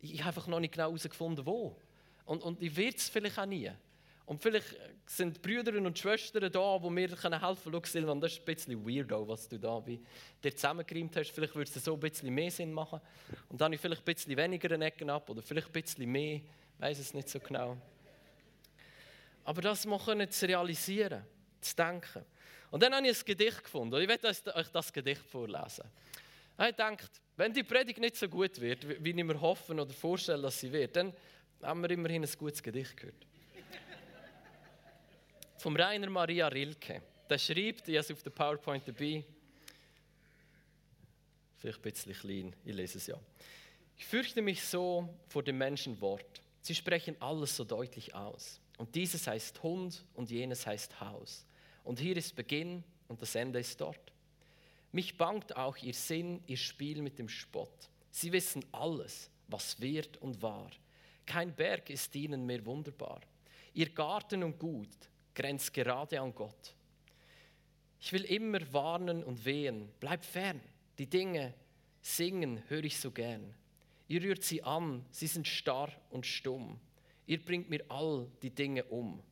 Ich 0.00 0.20
habe 0.20 0.28
einfach 0.28 0.46
noch 0.46 0.58
nicht 0.58 0.72
genau 0.72 0.84
herausgefunden, 0.84 1.44
wo. 1.44 1.76
Und, 2.24 2.42
und 2.42 2.62
ich 2.62 2.74
werde 2.74 2.96
es 2.96 3.10
vielleicht 3.10 3.38
auch 3.38 3.44
nie. 3.44 3.70
Und 4.28 4.42
vielleicht 4.42 4.76
sind 5.06 5.40
Brüder 5.40 5.74
und 5.80 5.98
Schwestern 5.98 6.52
da, 6.52 6.78
die 6.78 6.90
mir 6.90 7.08
helfen 7.08 7.16
können. 7.18 7.62
Schau, 7.64 7.80
Silvan, 7.82 8.20
das 8.20 8.32
ist 8.32 8.40
ein 8.40 8.44
bisschen 8.44 8.86
weirdo, 8.86 9.26
was 9.26 9.48
du 9.48 9.58
da 9.58 9.84
wie 9.86 10.02
dir 10.44 10.54
zusammengereimt 10.54 11.16
hast. 11.16 11.30
Vielleicht 11.30 11.54
würde 11.54 11.70
es 11.74 11.82
so 11.82 11.94
ein 11.94 12.00
bisschen 12.00 12.34
mehr 12.34 12.50
Sinn 12.50 12.70
machen. 12.70 13.00
Und 13.48 13.58
dann 13.58 13.66
habe 13.66 13.76
ich 13.76 13.80
vielleicht 13.80 14.02
ein 14.02 14.14
bisschen 14.14 14.36
weniger 14.36 14.70
eine 14.74 14.84
Ecken 14.84 15.08
ab 15.08 15.30
oder 15.30 15.40
vielleicht 15.40 15.68
ein 15.68 15.72
bisschen 15.72 16.12
mehr. 16.12 16.36
Ich 16.36 16.42
weiß 16.76 16.98
es 16.98 17.14
nicht 17.14 17.26
so 17.30 17.40
genau. 17.40 17.78
Aber 19.44 19.62
das 19.62 19.86
mal 19.86 19.98
können 19.98 20.30
zu 20.30 20.46
realisieren, 20.46 21.24
zu 21.62 21.74
denken. 21.74 22.22
Und 22.70 22.82
dann 22.82 22.94
habe 22.94 23.08
ich 23.08 23.18
ein 23.18 23.24
Gedicht 23.24 23.64
gefunden. 23.64 23.98
Ich 23.98 24.08
werde 24.08 24.28
euch 24.28 24.68
das 24.68 24.92
Gedicht 24.92 25.22
vorlesen. 25.22 25.84
Ich 26.68 26.76
denke, 26.76 27.06
wenn 27.34 27.54
die 27.54 27.62
Predigt 27.62 27.98
nicht 27.98 28.16
so 28.16 28.28
gut 28.28 28.60
wird, 28.60 29.02
wie 29.02 29.08
ich 29.08 29.24
mir 29.24 29.40
hoffe 29.40 29.72
oder 29.72 29.88
vorstelle, 29.88 30.42
dass 30.42 30.60
sie 30.60 30.70
wird, 30.70 30.96
dann 30.96 31.14
haben 31.62 31.80
wir 31.80 31.88
immerhin 31.88 32.22
ein 32.22 32.30
gutes 32.36 32.62
Gedicht 32.62 32.94
gehört. 32.94 33.26
Vom 35.58 35.74
Rainer 35.74 36.08
Maria 36.08 36.46
Rilke. 36.46 37.02
Der 37.28 37.36
schreibt, 37.36 37.88
ich 37.88 37.96
habe 37.96 37.98
es 37.98 38.12
auf 38.12 38.22
der 38.22 38.30
PowerPoint 38.30 38.86
dabei, 38.86 39.24
vielleicht 41.56 41.78
ein 41.78 41.82
bisschen 41.82 42.12
klein, 42.12 42.56
ich 42.64 42.74
lese 42.74 42.98
es 42.98 43.08
ja. 43.08 43.18
Ich 43.96 44.06
fürchte 44.06 44.40
mich 44.40 44.62
so 44.62 45.12
vor 45.26 45.42
dem 45.42 45.58
Menschenwort. 45.58 46.40
Sie 46.60 46.76
sprechen 46.76 47.16
alles 47.18 47.56
so 47.56 47.64
deutlich 47.64 48.14
aus. 48.14 48.60
Und 48.76 48.94
dieses 48.94 49.26
heißt 49.26 49.60
Hund 49.64 50.04
und 50.14 50.30
jenes 50.30 50.64
heißt 50.64 51.00
Haus. 51.00 51.44
Und 51.82 51.98
hier 51.98 52.16
ist 52.16 52.36
Beginn 52.36 52.84
und 53.08 53.20
das 53.20 53.34
Ende 53.34 53.58
ist 53.58 53.80
dort. 53.80 54.12
Mich 54.92 55.18
bangt 55.18 55.56
auch 55.56 55.76
ihr 55.78 55.94
Sinn, 55.94 56.40
ihr 56.46 56.56
Spiel 56.56 57.02
mit 57.02 57.18
dem 57.18 57.28
Spott. 57.28 57.90
Sie 58.12 58.30
wissen 58.30 58.64
alles, 58.70 59.28
was 59.48 59.80
wird 59.80 60.18
und 60.18 60.40
war. 60.40 60.70
Kein 61.26 61.52
Berg 61.52 61.90
ist 61.90 62.14
ihnen 62.14 62.46
mehr 62.46 62.64
wunderbar. 62.64 63.20
Ihr 63.74 63.88
Garten 63.88 64.44
und 64.44 64.56
Gut 64.56 65.08
grenzt 65.38 65.72
gerade 65.72 66.20
an 66.20 66.34
Gott. 66.34 66.74
Ich 68.00 68.12
will 68.12 68.24
immer 68.24 68.60
warnen 68.72 69.22
und 69.22 69.44
wehen. 69.44 69.88
Bleib 70.00 70.24
fern. 70.24 70.60
Die 70.98 71.06
Dinge 71.06 71.54
singen 72.02 72.62
höre 72.68 72.82
ich 72.82 72.98
so 72.98 73.12
gern. 73.12 73.54
Ihr 74.08 74.22
rührt 74.22 74.42
sie 74.42 74.62
an, 74.64 75.04
sie 75.12 75.28
sind 75.28 75.46
starr 75.46 75.92
und 76.10 76.26
stumm. 76.26 76.80
Ihr 77.26 77.44
bringt 77.44 77.70
mir 77.70 77.84
all 77.88 78.28
die 78.42 78.50
Dinge 78.50 78.82
um. 78.84 79.22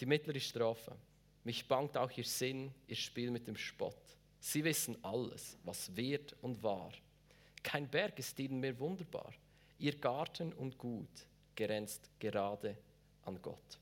Die 0.00 0.06
mittlere 0.06 0.40
Strophe. 0.40 0.96
Mich 1.44 1.68
bangt 1.68 1.96
auch 1.96 2.10
ihr 2.16 2.24
Sinn, 2.24 2.72
ihr 2.88 2.96
Spiel 2.96 3.30
mit 3.30 3.46
dem 3.46 3.56
Spott. 3.56 4.16
Sie 4.40 4.64
wissen 4.64 4.96
alles, 5.04 5.56
was 5.62 5.94
wird 5.96 6.34
und 6.40 6.60
war. 6.64 6.90
Kein 7.62 7.88
Berg 7.88 8.18
ist 8.18 8.40
ihnen 8.40 8.58
mehr 8.58 8.76
wunderbar. 8.80 9.32
Ihr 9.78 9.96
Garten 9.96 10.52
und 10.52 10.78
Gut 10.78 11.26
grenzt 11.56 12.10
gerade 12.18 12.76
an 13.24 13.40
Gott. 13.40 13.78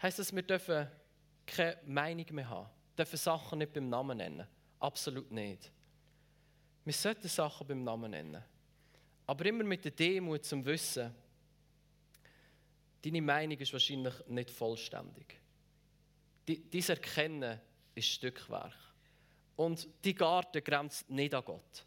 Heißt 0.00 0.18
das, 0.18 0.34
wir 0.34 0.42
dürfen 0.42 0.88
keine 1.46 1.78
Meinung 1.86 2.26
mehr 2.32 2.48
haben, 2.48 2.68
dürfen 2.96 3.16
Sachen 3.16 3.58
nicht 3.58 3.72
beim 3.72 3.88
Namen 3.88 4.18
nennen? 4.18 4.46
Absolut 4.80 5.30
nicht. 5.30 5.70
Wir 6.84 6.92
sollten 6.92 7.28
Sachen 7.28 7.66
beim 7.66 7.84
Namen 7.84 8.10
nennen. 8.10 8.42
Aber 9.26 9.46
immer 9.46 9.64
mit 9.64 9.84
der 9.84 9.92
Demut 9.92 10.44
zum 10.44 10.64
Wissen, 10.64 11.14
deine 13.04 13.22
Meinung 13.22 13.58
ist 13.58 13.72
wahrscheinlich 13.72 14.14
nicht 14.26 14.50
vollständig. 14.50 15.36
Dies 16.46 16.88
Erkennen 16.88 17.60
ist 17.94 18.08
Stückwerk. 18.08 18.74
Und 19.54 19.86
die 20.04 20.14
Garten 20.14 20.64
grenzt 20.64 21.08
nicht 21.08 21.34
an 21.34 21.44
Gott. 21.44 21.84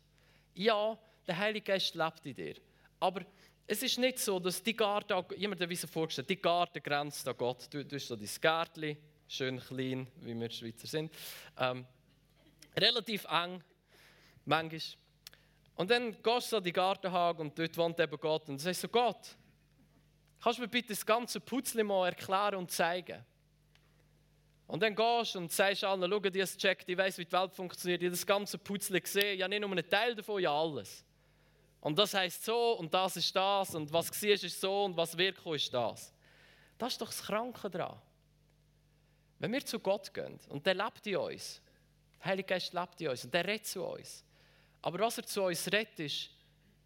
Ja, 0.54 0.98
der 1.28 1.38
Heilige 1.38 1.74
Geist 1.74 1.96
lebt 1.96 2.26
in 2.26 2.36
dir. 2.36 2.56
Aber 3.00 3.26
es 3.68 3.82
ist 3.82 3.98
nicht 3.98 4.20
so, 4.20 4.40
dass 4.40 4.62
die 4.62 4.76
Garten, 4.76 5.26
jemand 5.38 5.60
hat 5.60 5.70
sich 5.70 5.90
vorgestellt, 5.90 6.30
die 6.30 6.40
Garten 6.40 6.82
grenzt 6.84 7.28
an 7.28 7.36
Gott. 7.36 7.68
Du, 7.72 7.84
du 7.84 7.96
hast 7.96 8.08
so 8.08 8.16
dein 8.16 8.30
Gärtchen, 8.40 8.98
schön 9.28 9.60
klein, 9.60 10.08
wie 10.18 10.40
wir 10.40 10.52
Schweizer 10.52 10.88
sind. 10.88 11.12
Ähm, 11.58 11.86
relativ 12.78 13.26
eng, 13.26 13.64
manchmal. 14.46 14.82
Und 15.76 15.90
dann 15.90 16.16
gehst 16.22 16.52
du 16.52 16.58
an 16.58 16.64
die 16.64 16.72
Gartenhage 16.72 17.42
und 17.42 17.58
dort 17.58 17.76
wohnt 17.76 18.00
eben 18.00 18.18
Gott. 18.20 18.48
Und 18.50 18.60
du 18.60 18.64
sagst 18.64 18.82
so, 18.82 18.88
Gott, 18.88 19.36
kannst 20.42 20.60
du 20.60 20.62
mir 20.62 20.70
bitte 20.70 20.90
das 20.90 21.06
ganze 21.06 21.40
Putzli 21.40 21.84
mal 21.84 22.08
erklären 22.08 22.56
und 22.56 22.72
zeigen? 22.72 23.26
Und 24.68 24.82
dann 24.82 24.96
gehst 24.96 25.36
du 25.36 25.40
und 25.40 25.52
sagst 25.52 25.84
allen, 25.84 26.10
schau, 26.10 26.20
die 26.20 26.40
es 26.40 26.56
checkt, 26.56 26.88
ich 26.88 26.98
weiß, 26.98 27.18
wie 27.18 27.26
die 27.26 27.32
Welt 27.32 27.54
funktioniert, 27.54 28.02
ich 28.02 28.08
habe 28.08 28.16
das 28.16 28.26
ganze 28.26 28.58
Putzli 28.58 29.02
gesehen, 29.02 29.40
ja 29.40 29.48
nicht 29.48 29.62
nur 29.62 29.72
einen 29.72 29.90
Teil 29.90 30.16
davon, 30.16 30.42
ja 30.42 30.52
alles. 30.52 31.04
Und 31.86 32.00
das 32.00 32.16
heißt 32.16 32.44
so 32.44 32.80
und 32.80 32.92
das 32.92 33.16
ist 33.16 33.36
das 33.36 33.76
und 33.76 33.94
was 33.94 34.10
war 34.10 34.30
ist 34.30 34.60
so 34.60 34.86
und 34.86 34.98
was 34.98 35.16
wird 35.16 35.38
ist 35.46 35.72
das. 35.72 36.12
Das 36.80 36.94
ist 36.94 37.00
doch 37.00 37.10
das 37.10 37.22
Kranke 37.22 37.70
daran. 37.70 38.02
Wenn 39.38 39.52
wir 39.52 39.64
zu 39.64 39.78
Gott 39.78 40.12
gehen 40.12 40.40
und 40.50 40.66
der 40.66 40.74
lebt 40.74 41.06
in 41.06 41.18
uns, 41.18 41.62
der 42.18 42.26
Heilige 42.26 42.48
Geist 42.48 42.74
lebt 42.74 43.00
in 43.02 43.10
uns 43.10 43.24
und 43.26 43.32
der 43.32 43.46
redet 43.46 43.68
zu 43.68 43.84
uns, 43.84 44.26
aber 44.82 44.98
was 44.98 45.20
er 45.20 45.28
zu 45.28 45.44
uns 45.44 45.72
redet, 45.72 46.00
ist, 46.00 46.32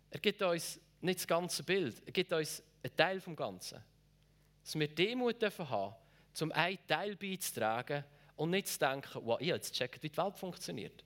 er 0.09 0.19
gibt 0.19 0.41
uns 0.41 0.77
nicht 0.99 1.19
das 1.19 1.27
ganze 1.27 1.63
Bild, 1.63 1.95
er 2.05 2.11
gibt 2.11 2.33
uns 2.33 2.61
einen 2.83 2.97
Teil 2.97 3.21
vom 3.21 3.37
Ganzen. 3.37 3.81
Dass 4.65 4.77
wir 4.77 4.93
Demut 4.93 5.41
dürfen 5.41 5.69
haben, 5.69 5.95
um 6.41 6.51
einen 6.51 6.77
Teil 6.87 7.15
beizutragen 7.15 8.03
und 8.35 8.49
nicht 8.49 8.67
zu 8.67 8.77
denken, 8.77 9.21
wow, 9.23 9.39
ich 9.39 9.47
habe 9.47 9.59
jetzt 9.59 9.71
gecheckt, 9.71 10.03
wie 10.03 10.09
die 10.09 10.17
Welt 10.17 10.37
funktioniert. 10.37 11.05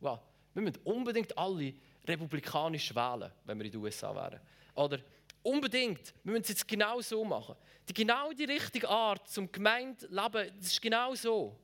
Wow, 0.00 0.20
wir 0.52 0.62
müssen 0.62 0.82
unbedingt 0.84 1.38
alle 1.38 1.72
republikanisch 2.06 2.94
wählen, 2.94 3.30
wenn 3.44 3.58
wir 3.58 3.66
in 3.66 3.72
den 3.72 3.80
USA 3.80 4.14
wären. 4.14 4.40
Oder 4.74 4.98
unbedingt, 5.42 6.14
wir 6.22 6.32
müssen 6.32 6.42
es 6.42 6.48
jetzt 6.48 6.68
genau 6.68 7.00
so 7.00 7.24
machen. 7.24 7.56
Die 7.88 7.94
genau 7.94 8.32
die 8.32 8.44
richtige 8.44 8.88
Art 8.88 9.28
zum 9.28 9.50
Gemeindeleben, 9.50 10.52
das 10.56 10.66
ist 10.66 10.82
genau 10.82 11.14
so. 11.14 11.58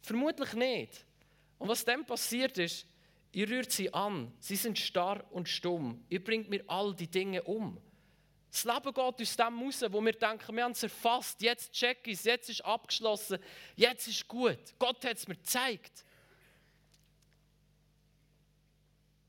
Vermutlich 0.00 0.52
nicht. 0.54 1.04
Und 1.58 1.68
was 1.68 1.84
dann 1.84 2.04
passiert 2.04 2.58
ist, 2.58 2.86
Ihr 3.32 3.48
rührt 3.48 3.72
sie 3.72 3.92
an, 3.92 4.30
sie 4.38 4.56
sind 4.56 4.78
starr 4.78 5.24
und 5.30 5.48
stumm. 5.48 6.04
Ihr 6.10 6.22
bringt 6.22 6.50
mir 6.50 6.62
all 6.66 6.94
die 6.94 7.06
Dinge 7.06 7.42
um. 7.42 7.80
Das 8.50 8.64
Leben 8.64 8.92
geht 8.92 8.98
aus 8.98 9.36
dem 9.36 9.62
raus, 9.62 9.82
wo 9.88 10.02
wir 10.02 10.12
denken, 10.12 10.54
wir 10.54 10.64
haben 10.64 10.72
es 10.72 10.82
erfasst, 10.82 11.40
jetzt 11.40 11.72
check 11.72 12.06
ich 12.06 12.18
es, 12.18 12.24
jetzt 12.24 12.50
ist 12.50 12.62
abgeschlossen, 12.62 13.38
jetzt 13.74 14.06
ist 14.06 14.28
gut. 14.28 14.58
Gott 14.78 15.02
hat 15.06 15.16
es 15.16 15.26
mir 15.26 15.36
gezeigt. 15.36 16.04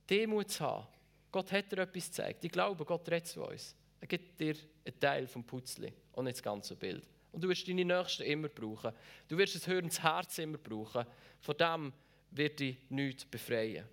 Demut 0.09 0.51
zu 0.51 0.63
haben. 0.63 0.87
Gott 1.31 1.51
hat 1.51 1.71
dir 1.71 1.79
etwas 1.79 2.05
gezeigt. 2.05 2.43
Ich 2.43 2.51
glaube, 2.51 2.85
Gott 2.85 3.09
redet 3.09 3.27
zu 3.27 3.43
uns. 3.43 3.75
Er 3.99 4.07
gibt 4.07 4.39
dir 4.39 4.55
einen 4.85 4.99
Teil 4.99 5.27
vom 5.27 5.43
Putzli 5.43 5.91
und 6.11 6.25
nicht 6.25 6.37
das 6.37 6.43
ganze 6.43 6.75
Bild. 6.75 7.07
Und 7.31 7.43
du 7.43 7.49
wirst 7.49 7.67
deine 7.67 7.83
Nächsten 7.83 8.23
immer 8.23 8.49
brauchen. 8.49 8.93
Du 9.27 9.37
wirst 9.37 9.55
das 9.55 9.65
hörendes 9.65 10.03
Herz 10.03 10.37
immer 10.37 10.57
brauchen. 10.57 11.05
Von 11.39 11.57
dem 11.57 11.93
wird 12.31 12.59
dich 12.59 12.77
nichts 12.89 13.25
befreien. 13.25 13.87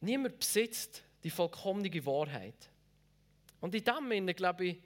Niemand 0.00 0.38
besitzt 0.38 1.02
die 1.24 1.30
vollkommene 1.30 2.06
Wahrheit. 2.06 2.70
Und 3.60 3.74
in 3.74 3.82
dem 3.82 4.08
Sinne 4.10 4.34
glaube 4.34 4.66
ich, 4.66 4.76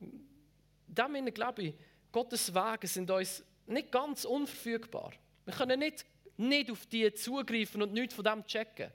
in 0.00 0.94
dem 0.94 1.14
Sinne 1.14 1.32
glaube 1.32 1.62
ich, 1.62 1.74
Gottes 2.12 2.54
Wege 2.54 2.86
sind 2.86 3.10
uns 3.10 3.44
nicht 3.66 3.90
ganz 3.90 4.24
unverfügbar. 4.24 5.12
Wir 5.44 5.54
können 5.54 5.80
nicht, 5.80 6.06
nicht 6.36 6.70
auf 6.70 6.86
die 6.86 7.12
zugreifen 7.12 7.82
und 7.82 7.92
nichts 7.92 8.14
von 8.14 8.24
dem 8.24 8.46
checken. 8.46 8.90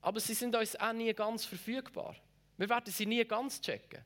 Aber 0.00 0.20
sie 0.20 0.34
sind 0.34 0.54
uns 0.56 0.76
auch 0.76 0.92
nie 0.92 1.12
ganz 1.12 1.44
verfügbar. 1.44 2.16
Wir 2.56 2.68
werden 2.68 2.92
sie 2.92 3.06
nie 3.06 3.24
ganz 3.24 3.60
checken. 3.60 4.04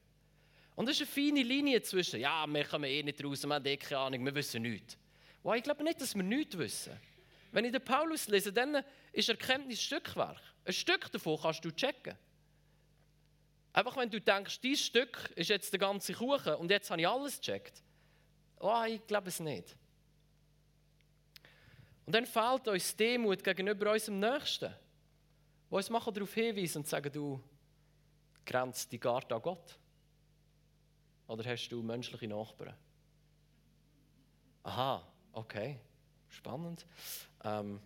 Und 0.74 0.88
das 0.88 1.00
ist 1.00 1.02
eine 1.02 1.10
feine 1.10 1.42
Linie 1.42 1.82
zwischen, 1.82 2.20
ja, 2.20 2.46
wir 2.46 2.64
kommen 2.64 2.84
eh 2.84 3.02
nicht 3.02 3.22
raus, 3.24 3.44
wir 3.44 3.54
haben 3.54 3.66
eh 3.66 3.76
keine 3.76 4.00
Ahnung, 4.00 4.24
wir 4.24 4.34
wissen 4.34 4.62
nichts. 4.62 4.98
Wow, 5.42 5.54
ich 5.54 5.62
glaube 5.62 5.84
nicht, 5.84 6.00
dass 6.00 6.14
wir 6.14 6.22
nichts 6.22 6.58
wissen. 6.58 6.98
Wenn 7.52 7.64
ich 7.64 7.72
den 7.72 7.84
Paulus 7.84 8.26
lese, 8.26 8.52
dann 8.52 8.82
ist 9.12 9.28
Erkenntnis 9.28 9.80
Stückwerk. 9.80 10.40
Ein 10.64 10.72
Stück 10.72 11.12
davon 11.12 11.38
kannst 11.40 11.64
du 11.64 11.70
checken. 11.70 12.16
Einfach 13.72 13.96
wenn 13.96 14.10
du 14.10 14.20
denkst, 14.20 14.60
dieses 14.60 14.86
Stück 14.86 15.32
ist 15.36 15.50
jetzt 15.50 15.72
der 15.72 15.80
ganze 15.80 16.14
Kuchen 16.14 16.54
und 16.54 16.70
jetzt 16.70 16.90
habe 16.90 17.00
ich 17.00 17.08
alles 17.08 17.40
gecheckt. 17.40 17.82
Oh, 18.58 18.82
ich 18.86 19.06
glaube 19.06 19.28
es 19.28 19.40
nicht. 19.40 19.76
Und 22.06 22.14
dann 22.14 22.26
fehlt 22.26 22.68
uns 22.68 22.96
Demut 22.96 23.42
gegenüber 23.42 23.92
unserem 23.92 24.20
Nächsten, 24.20 24.74
wo 25.70 25.76
uns 25.76 25.90
machen 25.90 26.12
darauf 26.12 26.34
hinweisen 26.34 26.78
und 26.78 26.88
sagen, 26.88 27.12
du 27.12 27.40
grenzt 28.44 28.92
die 28.92 29.00
Garde 29.00 29.34
an 29.34 29.42
Gott. 29.42 29.78
Oder 31.26 31.44
hast 31.50 31.68
du 31.68 31.82
menschliche 31.82 32.28
Nachbarn? 32.28 32.74
Aha, 34.64 35.14
Okay, 35.34 35.80
spannend. 36.28 36.86
Ähm 37.42 37.80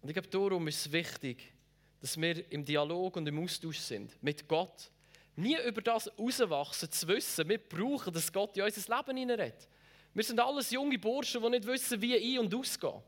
und 0.00 0.08
ich 0.08 0.14
glaube, 0.14 0.28
darum 0.28 0.68
ist 0.68 0.86
es 0.86 0.92
wichtig, 0.92 1.52
dass 2.00 2.16
wir 2.16 2.52
im 2.52 2.64
Dialog 2.64 3.16
und 3.16 3.26
im 3.26 3.42
Austausch 3.42 3.80
sind 3.80 4.22
mit 4.22 4.46
Gott. 4.46 4.92
Nie 5.34 5.56
über 5.66 5.82
das 5.82 6.06
herauswachsen, 6.06 6.90
zu 6.92 7.08
wissen, 7.08 7.48
wir 7.48 7.58
brauchen, 7.58 8.12
dass 8.12 8.32
Gott 8.32 8.56
in 8.56 8.62
unser 8.62 8.96
Leben 8.96 9.16
hineinredet. 9.16 9.68
Wir 10.14 10.24
sind 10.24 10.40
alles 10.40 10.70
junge 10.70 10.98
Burschen, 10.98 11.42
die 11.42 11.50
nicht 11.50 11.66
wissen, 11.66 12.00
wie 12.00 12.16
ein- 12.16 12.44
und 12.44 12.54
ausgehen. 12.54 13.00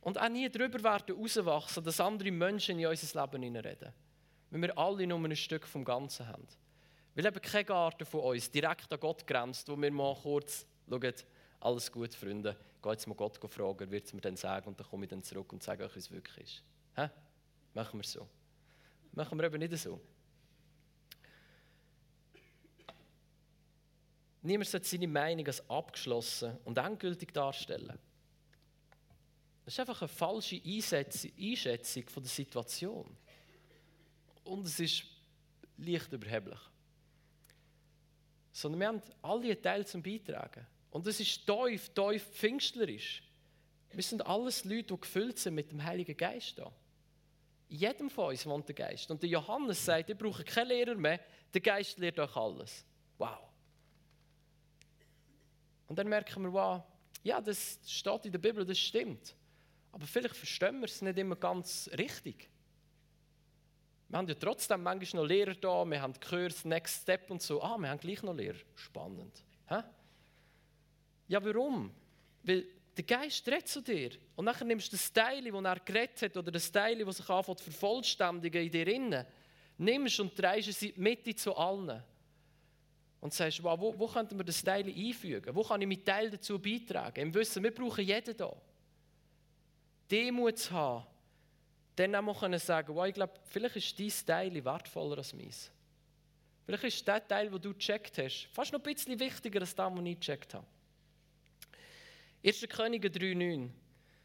Und 0.00 0.20
auch 0.20 0.28
nie 0.28 0.48
darüber 0.48 0.82
werden 0.82 1.16
herauswachsen, 1.16 1.82
dass 1.82 2.00
andere 2.00 2.30
Menschen 2.30 2.78
in 2.78 2.86
unser 2.86 3.22
Leben 3.22 3.42
hineinreden. 3.42 3.92
Wenn 4.50 4.62
wir 4.62 4.76
alle 4.76 5.06
nur 5.06 5.18
ein 5.18 5.34
Stück 5.34 5.66
vom 5.66 5.84
Ganzen 5.84 6.28
haben. 6.28 6.46
Weil 7.14 7.26
eben 7.26 7.40
kein 7.40 7.64
Garten 7.64 8.04
von 8.04 8.20
uns 8.20 8.50
direkt 8.50 8.92
an 8.92 9.00
Gott 9.00 9.26
grenzt, 9.26 9.68
wo 9.68 9.80
wir 9.80 9.90
mal 9.90 10.14
kurz 10.14 10.66
schauen, 10.88 11.14
alles 11.60 11.90
gut, 11.90 12.14
Freunde, 12.14 12.56
geh 12.82 12.90
jetzt 12.90 13.06
mal 13.06 13.14
Gott 13.14 13.38
fragen, 13.50 13.90
wird 13.90 14.04
es 14.04 14.12
mir 14.12 14.20
dann 14.20 14.36
sagen 14.36 14.68
und 14.68 14.78
dann 14.78 14.86
komme 14.86 15.06
ich 15.06 15.10
dann 15.10 15.22
zurück 15.22 15.52
und 15.52 15.62
sage 15.62 15.84
euch, 15.84 15.94
wie 15.94 15.98
es 16.00 16.10
wirklich 16.10 16.44
ist. 16.44 16.62
Hä? 16.94 17.08
Machen 17.72 17.98
wir 17.98 18.04
so. 18.04 18.28
Machen 19.12 19.38
wir 19.38 19.46
eben 19.46 19.58
nicht 19.58 19.78
so. 19.78 20.00
Niemand 24.44 24.68
sollte 24.68 24.86
seine 24.86 25.08
Meinung 25.08 25.46
als 25.46 25.68
abgeschlossen 25.70 26.58
und 26.66 26.76
endgültig 26.76 27.32
darstellen. 27.32 27.98
Das 29.64 29.72
ist 29.72 29.80
einfach 29.80 30.02
eine 30.02 30.08
falsche 30.08 30.60
Einschätzung 30.62 32.06
von 32.10 32.22
der 32.22 32.30
Situation. 32.30 33.16
Und 34.44 34.66
es 34.66 34.78
ist 34.78 35.04
leicht 35.78 36.12
überheblich. 36.12 36.58
Sondern 38.52 38.80
wir 38.80 38.88
haben 38.88 39.02
alle 39.22 39.44
einen 39.44 39.62
Teil 39.62 39.86
zum 39.86 40.02
Beitragen. 40.02 40.66
Und 40.90 41.06
es 41.06 41.20
ist 41.20 41.46
tief, 41.46 41.88
tief 41.94 42.22
pfingstlerisch. 42.34 43.22
Wir 43.92 44.02
sind 44.02 44.26
alles 44.26 44.64
Leute, 44.64 44.94
die 44.94 45.00
gefüllt 45.00 45.38
sind 45.38 45.54
mit 45.54 45.72
dem 45.72 45.82
Heiligen 45.82 46.18
Geist. 46.18 46.58
Da. 46.58 46.70
In 47.70 47.78
jedem 47.78 48.10
von 48.10 48.28
uns 48.28 48.44
wohnt 48.44 48.68
der 48.68 48.74
Geist. 48.74 49.10
Und 49.10 49.22
der 49.22 49.30
Johannes 49.30 49.82
sagt, 49.82 50.10
ihr 50.10 50.18
braucht 50.18 50.44
keinen 50.44 50.68
Lehrer 50.68 50.96
mehr, 50.96 51.20
der 51.54 51.62
Geist 51.62 51.98
lehrt 51.98 52.18
euch 52.18 52.36
alles. 52.36 52.84
Wow. 53.16 53.53
Und 55.86 55.98
dann 55.98 56.08
merken 56.08 56.42
wir, 56.42 56.52
wow, 56.52 56.82
ja, 57.22 57.40
das 57.40 57.78
steht 57.86 58.26
in 58.26 58.32
der 58.32 58.38
Bibel, 58.38 58.64
das 58.64 58.78
stimmt. 58.78 59.34
Aber 59.92 60.06
vielleicht 60.06 60.36
verstehen 60.36 60.80
wir 60.80 60.86
es 60.86 61.00
nicht 61.02 61.18
immer 61.18 61.36
ganz 61.36 61.88
richtig. 61.96 62.48
Wir 64.08 64.18
haben 64.18 64.28
ja 64.28 64.34
trotzdem 64.34 64.82
manchmal 64.82 65.22
noch 65.22 65.28
Lehrer 65.28 65.54
da, 65.54 65.84
wir 65.84 66.00
haben 66.00 66.14
gehört, 66.20 66.64
Next 66.64 67.02
Step 67.02 67.30
und 67.30 67.42
so. 67.42 67.62
Ah, 67.62 67.78
wir 67.78 67.88
haben 67.88 67.98
gleich 67.98 68.22
noch 68.22 68.34
Lehrer. 68.34 68.58
Spannend. 68.74 69.42
Hä? 69.66 69.82
Ja, 71.28 71.44
warum? 71.44 71.92
Weil 72.42 72.66
der 72.96 73.04
Geist 73.04 73.46
redet 73.48 73.68
zu 73.68 73.82
dir. 73.82 74.10
Und 74.36 74.44
nachher 74.44 74.64
nimmst 74.64 74.92
du 74.92 74.96
das 74.96 75.12
Teil, 75.12 75.42
das 75.42 75.64
er 75.64 75.80
geredet 75.80 76.22
hat, 76.22 76.36
oder 76.36 76.52
das 76.52 76.70
Teil, 76.70 77.04
das 77.04 77.16
sich 77.16 77.28
anfängt 77.28 77.58
zu 77.58 77.64
vervollständigen 77.64 78.64
in 78.64 78.70
dir 78.70 78.86
innen, 78.86 79.26
nimmst 79.78 80.20
und 80.20 80.38
drehst 80.38 80.68
es 80.68 80.82
in 80.82 80.94
die 80.94 81.00
Mitte 81.00 81.34
zu 81.34 81.56
allen. 81.56 82.02
Und 83.24 83.32
sagst, 83.32 83.62
wow, 83.62 83.80
wo, 83.80 83.98
wo 83.98 84.06
könnten 84.06 84.36
wir 84.36 84.44
das 84.44 84.62
Teil 84.62 84.86
einfügen? 84.86 85.54
Wo 85.54 85.62
kann 85.62 85.80
ich 85.80 85.88
mit 85.88 86.04
Teil 86.04 86.30
dazu 86.30 86.58
beitragen? 86.58 87.20
Im 87.20 87.34
Wissen, 87.34 87.62
wir 87.62 87.74
brauchen 87.74 88.04
jeden 88.04 88.36
da. 88.36 88.54
Demut 90.10 90.58
zu 90.58 90.70
haben, 90.72 91.06
dann 91.96 92.14
auch 92.16 92.38
können 92.38 92.58
sagen, 92.58 92.94
wow, 92.94 93.06
ich 93.06 93.14
glaube, 93.14 93.32
vielleicht 93.46 93.76
ist 93.76 93.98
dein 93.98 94.26
Teil 94.26 94.62
wertvoller 94.62 95.16
als 95.16 95.32
meins. 95.32 95.70
Vielleicht 96.66 96.84
ist 96.84 97.08
der 97.08 97.26
Teil, 97.26 97.48
den 97.48 97.62
du 97.62 97.72
gecheckt 97.72 98.18
hast, 98.18 98.46
fast 98.52 98.74
noch 98.74 98.84
ein 98.84 98.94
bisschen 98.94 99.18
wichtiger 99.18 99.62
als 99.62 99.74
der, 99.74 99.88
den 99.88 100.04
ich 100.04 100.20
gecheckt 100.20 100.52
habe. 100.52 100.66
1. 102.44 102.60
Könige 102.68 103.08
3,9 103.08 103.70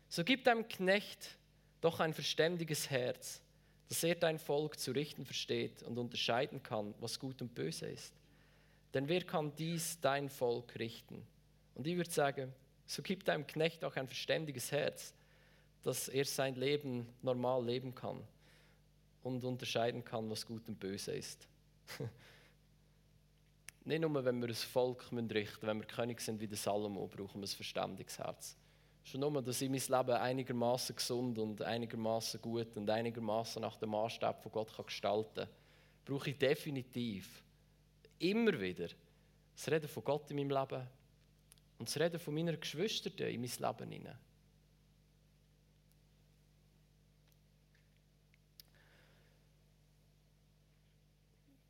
So 0.09 0.25
gib 0.25 0.43
deinem 0.43 0.67
Knecht 0.67 1.38
doch 1.79 2.01
ein 2.01 2.13
verständiges 2.13 2.89
Herz, 2.89 3.41
dass 3.88 4.03
er 4.03 4.15
dein 4.15 4.39
Volk 4.39 4.77
zu 4.77 4.91
richten 4.91 5.23
versteht 5.23 5.83
und 5.83 5.97
unterscheiden 5.97 6.62
kann, 6.62 6.93
was 6.99 7.17
gut 7.17 7.41
und 7.41 7.55
böse 7.55 7.88
ist. 7.88 8.18
Denn 8.93 9.08
wer 9.08 9.23
kann 9.23 9.56
dies 9.56 9.99
dein 9.99 10.30
Volk 10.30 10.78
richten? 10.80 11.25
Und 11.75 11.86
ich 11.88 11.95
würde 11.95 12.10
sagen, 12.10 12.54
so 12.86 13.02
gib 13.04 13.23
deinem 13.23 13.45
Knecht 13.45 13.84
auch 13.84 13.95
ein 13.95 14.08
verständiges 14.08 14.71
Herz, 14.71 15.13
dass 15.84 16.08
er 16.10 16.25
sein 16.25 16.56
Leben 16.56 17.08
normal 17.21 17.63
leben 17.65 17.93
kann 17.93 18.21
und 19.23 19.43
unterscheiden 19.43 20.04
kann, 20.04 20.30
was 20.30 20.45
gut 20.45 20.67
und 20.67 20.80
böse 20.80 21.12
ist. 21.12 21.47
Nicht 23.86 24.02
nur, 24.02 24.25
wenn 24.25 24.39
wir 24.41 24.47
ein 24.47 24.56
Volk 24.56 25.12
richten 25.12 25.28
müssen, 25.28 25.58
wenn 25.62 25.80
wir 25.80 25.88
König 25.88 26.21
sind 26.21 26.39
wie 26.41 26.47
der 26.47 26.58
Salomo, 26.58 27.08
brauchen 27.08 27.41
wir 27.41 27.47
ein 27.47 27.56
verständiges 27.56 28.17
Herz. 28.19 28.58
Schon 29.04 29.21
nur, 29.21 29.41
dass 29.41 29.62
ich 29.62 29.69
mein 29.69 29.80
Leben 29.80 30.19
einigermaßen 30.19 30.95
gesund 30.95 31.39
und 31.39 31.62
einigermaßen 31.62 32.41
gut 32.41 32.75
und 32.75 32.89
einigermaßen 32.89 33.62
nach 33.62 33.78
dem 33.78 33.89
Maßstab 33.89 34.43
von 34.43 34.52
Gott 34.52 34.86
gestalten 34.86 35.36
kann, 35.36 35.49
brauche 36.06 36.32
ich 36.32 36.38
definitiv 36.38 37.43
immer 38.19 38.60
wieder 38.60 38.88
das 39.55 39.71
Reden 39.71 39.88
von 39.88 40.03
Gott 40.03 40.29
in 40.32 40.38
meinem 40.38 40.51
Leben 40.51 40.88
und 41.79 41.88
das 41.88 41.99
Reden 41.99 42.19
von 42.19 42.34
meiner 42.34 42.55
Geschwister 42.55 43.10
in 43.27 43.41
mein 43.41 43.49
Leben 43.49 43.91
hinein. 43.91 44.17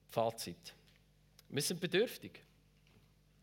Fazit. 0.10 0.74
Wir 1.50 1.62
sind 1.62 1.80
bedürftig. 1.80 2.42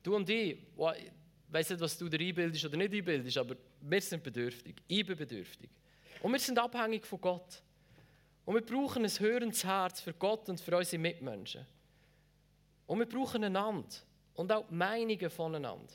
Du 0.03 0.17
und 0.17 0.29
ich, 0.29 0.53
ich 0.53 1.13
weiß 1.49 1.71
nicht, 1.71 1.81
was 1.81 1.97
du 1.97 2.09
dir 2.09 2.21
einbildest 2.21 2.65
oder 2.65 2.77
nicht 2.77 2.93
einbildest, 2.93 3.39
aber 3.39 3.57
wir 3.81 4.01
sind 4.01 4.23
bedürftig. 4.23 4.77
Ich 4.87 5.07
bin 5.07 5.17
bedürftig. 5.17 5.71
Und 6.23 6.33
wir 6.33 6.39
sind 6.39 6.59
abhängig 6.59 7.07
von 7.07 7.21
Gott. 7.21 7.63
Und 8.45 8.55
wir 8.55 8.63
brauchen 8.63 9.05
ein 9.05 9.11
hörendes 9.11 9.65
Herz 9.65 10.01
für 10.01 10.13
Gott 10.13 10.49
und 10.49 10.61
für 10.61 10.77
unsere 10.77 11.01
Mitmenschen. 11.01 11.67
Und 12.87 12.99
wir 12.99 13.07
brauchen 13.07 13.43
einander 13.45 13.89
und 14.35 14.53
auch 14.53 14.71
Meinungen 14.71 15.31
voneinander. 15.31 15.93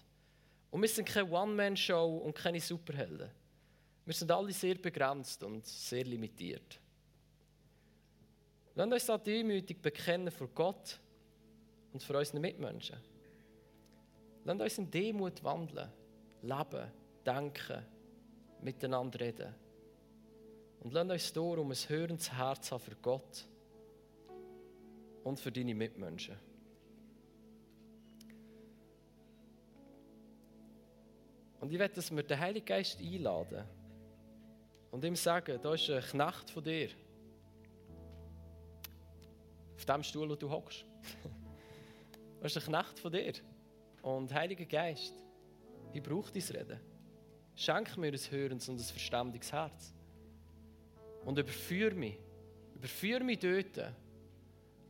Und 0.71 0.81
wir 0.81 0.89
sind 0.89 1.07
keine 1.07 1.29
One-Man-Show 1.29 2.17
und 2.17 2.33
keine 2.33 2.59
Superhelden. 2.59 3.29
Wir 4.05 4.13
sind 4.13 4.31
alle 4.31 4.51
sehr 4.51 4.75
begrenzt 4.75 5.43
und 5.43 5.65
sehr 5.65 6.03
limitiert. 6.03 6.79
Lasst 8.75 8.93
uns 8.93 9.05
da 9.05 9.17
demütig 9.17 9.81
bekennen 9.81 10.31
vor 10.31 10.47
Gott 10.55 10.99
und 11.93 12.01
für 12.01 12.17
unsere 12.17 12.39
Mitmenschen. 12.39 12.97
Lasst 14.45 14.61
uns 14.61 14.77
in 14.77 14.89
Demut 14.89 15.43
wandeln, 15.43 15.89
leben, 16.41 16.91
denken, 17.25 17.85
miteinander 18.61 19.19
reden. 19.19 19.53
Und 20.79 20.93
lasst 20.93 21.11
uns 21.11 21.33
darum 21.33 21.71
ein 21.71 21.89
hörendes 21.89 22.31
Herz 22.31 22.71
haben 22.71 22.81
für 22.81 22.95
Gott 22.95 23.45
und 25.23 25.39
für 25.39 25.51
deine 25.51 25.75
Mitmenschen. 25.75 26.50
Und 31.61 31.71
ich 31.71 31.77
werde, 31.77 31.93
dass 31.93 32.13
wir 32.13 32.23
den 32.23 32.39
Heiligen 32.39 32.65
Geist 32.65 32.99
einladen 32.99 33.63
und 34.89 35.05
ihm 35.05 35.15
sagen, 35.15 35.59
da 35.61 35.73
ist 35.75 35.89
ein 35.91 36.01
Knecht 36.01 36.49
von 36.49 36.63
dir. 36.63 36.89
Auf 39.75 39.85
dem 39.85 40.03
Stuhl, 40.03 40.29
wo 40.29 40.35
du 40.35 40.49
hockst. 40.49 40.83
Das 42.41 42.55
ist 42.55 42.67
ein 42.67 42.73
Knecht 42.73 42.97
von 42.97 43.11
dir. 43.11 43.33
Und 44.01 44.33
Heiliger 44.33 44.65
Geist, 44.65 45.13
ich 45.93 46.01
brauche 46.01 46.31
dein 46.31 46.41
Reden. 46.41 46.79
Schenk 47.55 47.95
mir 47.97 48.07
ein 48.07 48.17
hörendes 48.31 48.67
und 48.67 48.79
ein 48.79 48.83
verständiges 48.83 49.53
Herz. 49.53 49.93
Und 51.23 51.37
überführe 51.37 51.93
mich. 51.93 52.17
Überführe 52.73 53.23
mich 53.23 53.37
dort, 53.37 53.93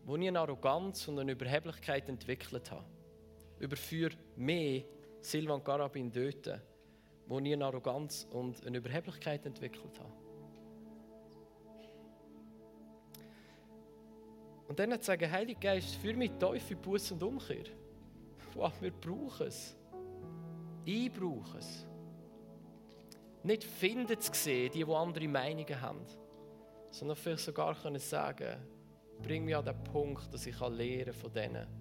wo 0.05 0.15
ich 0.15 0.29
eine 0.29 0.39
Arroganz 0.39 1.09
und 1.09 1.19
eine 1.19 1.33
Überheblichkeit 1.33 2.07
entwickelt 2.07 2.71
habe. 2.71 2.85
Überführe 3.59 4.15
mich, 4.37 4.85
Silvan 5.21 5.63
Karabin, 5.63 6.11
dort, 6.11 6.61
wo 7.27 7.39
ich 7.39 7.53
eine 7.53 7.65
Arroganz 7.65 8.27
und 8.31 8.65
eine 8.65 8.77
Überheblichkeit 8.77 9.45
entwickelt 9.45 9.99
habe. 9.99 10.13
Und 14.67 14.79
dann 14.79 14.93
hat 14.93 15.03
sagen, 15.03 15.29
Heiliger 15.29 15.59
Geist, 15.59 15.95
führ 15.95 16.15
mich 16.15 16.31
Teufel, 16.39 16.77
Buß 16.77 17.11
und 17.11 17.23
Umkehr. 17.23 17.65
Wow, 18.55 18.73
wir 18.81 18.91
brauchen 18.91 19.47
es. 19.47 19.75
Ich 20.85 21.11
brauche 21.11 21.57
es. 21.57 21.85
Nicht 23.43 23.63
finden 23.63 24.19
zu 24.19 24.33
sehen, 24.33 24.71
die, 24.71 24.83
die 24.83 24.93
andere 24.93 25.27
Meinungen 25.27 25.81
haben, 25.81 26.05
sondern 26.89 27.17
vielleicht 27.17 27.43
sogar 27.43 27.75
können 27.75 27.99
sagen, 27.99 28.57
bring 29.21 29.45
mich 29.45 29.55
an 29.55 29.65
den 29.65 29.83
Punkt, 29.83 30.33
dass 30.33 30.45
ich 30.45 30.59
lernen 30.59 31.13
von 31.13 31.33
denen. 31.33 31.80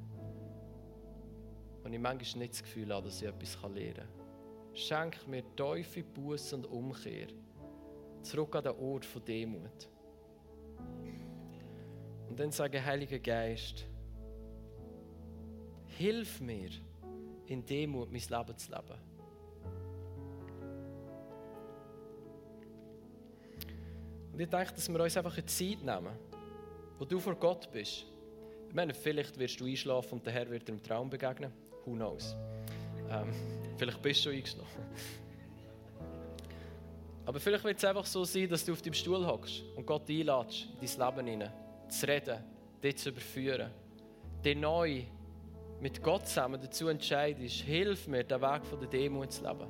Und 1.83 1.93
ich 1.93 2.01
manchmal 2.01 2.43
nicht 2.43 2.55
das 2.55 2.63
Gefühl 2.63 2.93
habe, 2.93 3.07
dass 3.07 3.23
ich 3.23 3.29
etwas 3.29 3.59
lernen 3.63 3.95
kann. 3.95 4.09
Schenk 4.75 5.27
mir 5.27 5.43
Teufel, 5.57 6.05
Buß 6.05 6.53
und 6.53 6.67
Umkehr. 6.67 7.29
Zurück 8.23 8.55
an 8.57 8.65
den 8.65 8.77
Ort 8.77 9.05
von 9.05 9.25
Demut. 9.25 9.89
Und 12.29 12.39
dann 12.39 12.53
sage 12.53 12.85
Heiliger 12.85 13.19
Geist, 13.19 13.87
hilf 15.99 16.41
mir, 16.41 16.71
in 17.47 17.65
Demut 17.67 18.13
mein 18.13 18.21
Leben 18.21 18.57
zu 18.57 18.71
leben. 18.71 19.11
Und 24.33 24.41
ich 24.41 24.49
denke, 24.49 24.73
dass 24.73 24.89
wir 24.89 25.01
uns 25.01 25.17
einfach 25.17 25.37
eine 25.37 25.47
Zeit 25.47 25.83
nehmen, 25.83 26.17
wo 26.99 27.05
du 27.05 27.19
vor 27.19 27.35
Gott 27.35 27.71
bist. 27.73 28.07
Ich 28.69 28.75
meine, 28.75 28.95
vielleicht 28.95 29.37
wirst 29.39 29.61
du 29.61 29.67
einschlafen 29.67 30.19
und 30.19 30.27
der 30.27 30.33
Herr 30.33 30.49
wird 30.49 30.69
dir 30.69 30.73
im 30.73 30.83
Traum 30.83 31.11
begegnen. 31.11 31.53
Who 31.85 31.93
knows? 31.93 32.37
Ähm, 33.11 33.33
vielleicht 33.77 34.01
bist 34.03 34.25
du 34.25 34.31
eingeschlafen. 34.31 34.85
Aber 37.27 37.39
vielleicht 37.41 37.65
wird 37.65 37.79
es 37.79 37.85
einfach 37.85 38.07
so 38.07 38.25
sein, 38.25 38.49
dass 38.49 38.65
du 38.65 38.73
auf 38.73 38.83
deinem 38.83 38.95
Stuhl 38.95 39.25
hockst 39.27 39.63
und 39.77 39.87
Gott 39.87 40.09
einladest, 40.09 40.69
in 40.81 40.89
dein 40.99 41.15
Leben 41.15 41.27
hinein, 41.27 41.53
zu 41.89 42.07
reden, 42.09 42.39
dich 42.83 42.97
zu 42.97 43.11
überführen, 43.11 43.71
dich 44.45 44.57
neu 44.57 45.03
mit 45.81 46.03
Gott 46.03 46.27
zusammen 46.27 46.61
dazu 46.61 46.89
entscheidest, 46.89 47.63
hilf 47.63 48.07
mir, 48.07 48.25
den 48.25 48.41
Weg 48.41 48.67
von 48.67 48.81
der 48.81 48.89
Demut 48.89 49.33
zu 49.33 49.43
leben. 49.43 49.69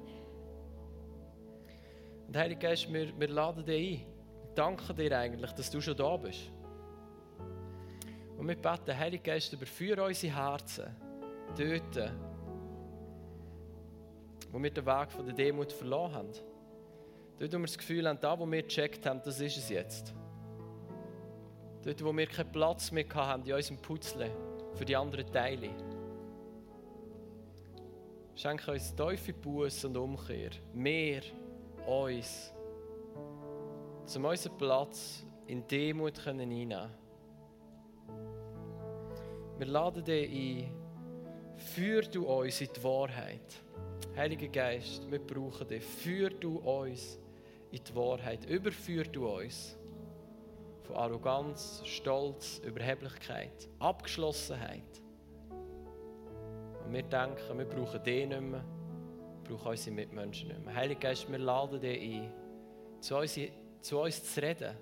Und 2.26 2.36
Heilige 2.36 2.60
Geist, 2.60 2.92
wir, 2.92 3.18
wir 3.18 3.28
laden 3.28 3.64
dich 3.64 4.00
ein. 4.00 4.06
Wir 4.46 4.54
danken 4.54 4.96
dir 4.96 5.18
eigentlich, 5.18 5.52
dass 5.52 5.70
du 5.70 5.80
schon 5.80 5.96
da 5.96 6.16
bist. 6.16 6.50
Und 8.38 8.48
wir 8.48 8.56
beten, 8.56 8.96
Heilige 8.96 9.22
Geist, 9.22 9.52
überführe 9.52 10.04
unsere 10.04 10.34
Herzen 10.34 11.09
dort, 11.56 12.12
wo 14.50 14.62
wir 14.62 14.70
den 14.70 14.86
Weg 14.86 15.12
von 15.12 15.26
der 15.26 15.34
Demut 15.34 15.72
verloren 15.72 16.12
haben. 16.12 16.32
Dort, 17.38 17.52
wo 17.52 17.58
wir 17.58 17.66
das 17.66 17.78
Gefühl 17.78 18.06
haben, 18.08 18.18
da, 18.20 18.38
wo 18.38 18.50
wir 18.50 18.62
gecheckt 18.62 19.06
haben, 19.06 19.20
das 19.24 19.40
ist 19.40 19.56
es 19.56 19.68
jetzt. 19.68 20.14
Dort, 21.82 22.04
wo 22.04 22.14
wir 22.14 22.26
keinen 22.26 22.52
Platz 22.52 22.90
mehr 22.92 23.06
haben 23.14 23.44
in 23.44 23.54
unserem 23.54 23.78
Putzle 23.78 24.30
für 24.74 24.84
die 24.84 24.96
anderen 24.96 25.26
Teile. 25.32 25.70
Schenke 28.34 28.72
uns 28.72 28.94
tiefe 28.94 29.32
Buße 29.32 29.86
und 29.86 29.96
Umkehr. 29.96 30.50
Mehr 30.74 31.22
uns. 31.86 32.52
Um 34.14 34.24
unseren 34.24 34.56
Platz 34.58 35.24
in 35.46 35.66
Demut 35.66 36.14
können. 36.22 36.50
Wir 39.58 39.66
laden 39.66 40.04
dich 40.04 40.30
ein. 40.30 40.79
Führ 41.60 42.02
du 42.02 42.26
uns 42.26 42.60
in 42.60 42.68
die 42.74 42.82
Wahrheit. 42.82 43.40
Heiliger 44.16 44.48
Geist, 44.48 45.08
wir 45.10 45.18
brauchen 45.18 45.68
dich. 45.68 45.84
Führ 45.84 46.30
du 46.30 46.56
uns 46.56 47.18
in 47.70 47.84
die 47.84 47.94
Wahrheit. 47.94 48.46
Überführ 48.46 49.04
du 49.04 49.28
uns 49.28 49.76
von 50.84 50.96
Arroganz, 50.96 51.82
Stolz, 51.84 52.60
Überheblichkeit, 52.64 53.68
Abgeschlossenheit. 53.78 54.82
Und 56.84 56.92
wir 56.92 57.02
denken, 57.02 57.58
wir 57.58 57.66
brauchen 57.66 58.02
dich 58.02 58.26
nicht 58.26 58.40
mehr, 58.40 58.64
wir 59.44 59.56
brauchen 59.56 59.68
unsere 59.68 59.94
Mitmenschen 59.94 60.48
nicht 60.48 60.64
mehr. 60.64 60.74
Heiliger 60.74 61.00
Geist, 61.00 61.30
wir 61.30 61.38
laden 61.38 61.80
dich 61.80 62.00
ein, 62.00 62.32
zu 63.00 63.16
uns, 63.16 63.38
zu 63.82 64.00
uns 64.00 64.34
zu 64.34 64.42
reden. 64.42 64.76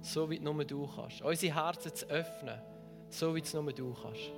So 0.00 0.30
wie 0.30 0.40
nur 0.40 0.64
du 0.64 0.88
kannst. 0.88 1.22
Unsere 1.22 1.54
Herzen 1.54 1.94
zu 1.94 2.06
öffnen, 2.06 2.58
so 3.10 3.34
wie 3.34 3.40
es 3.40 3.52
nur 3.52 3.70
du 3.72 3.94
kannst. 3.94 4.32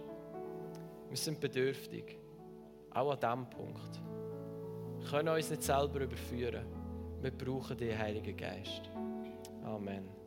Wir 1.10 1.16
sind 1.16 1.40
bedürftig, 1.40 2.16
auch 2.92 3.10
an 3.10 3.18
diesem 3.18 3.50
Punkt. 3.50 4.00
Wir 5.00 5.10
können 5.10 5.28
uns 5.30 5.50
nicht 5.50 5.64
selber 5.64 6.00
überführen. 6.00 6.64
Wir 7.20 7.32
brauchen 7.32 7.76
den 7.76 7.98
Heiligen 7.98 8.36
Geist. 8.36 8.88
Amen. 9.64 10.19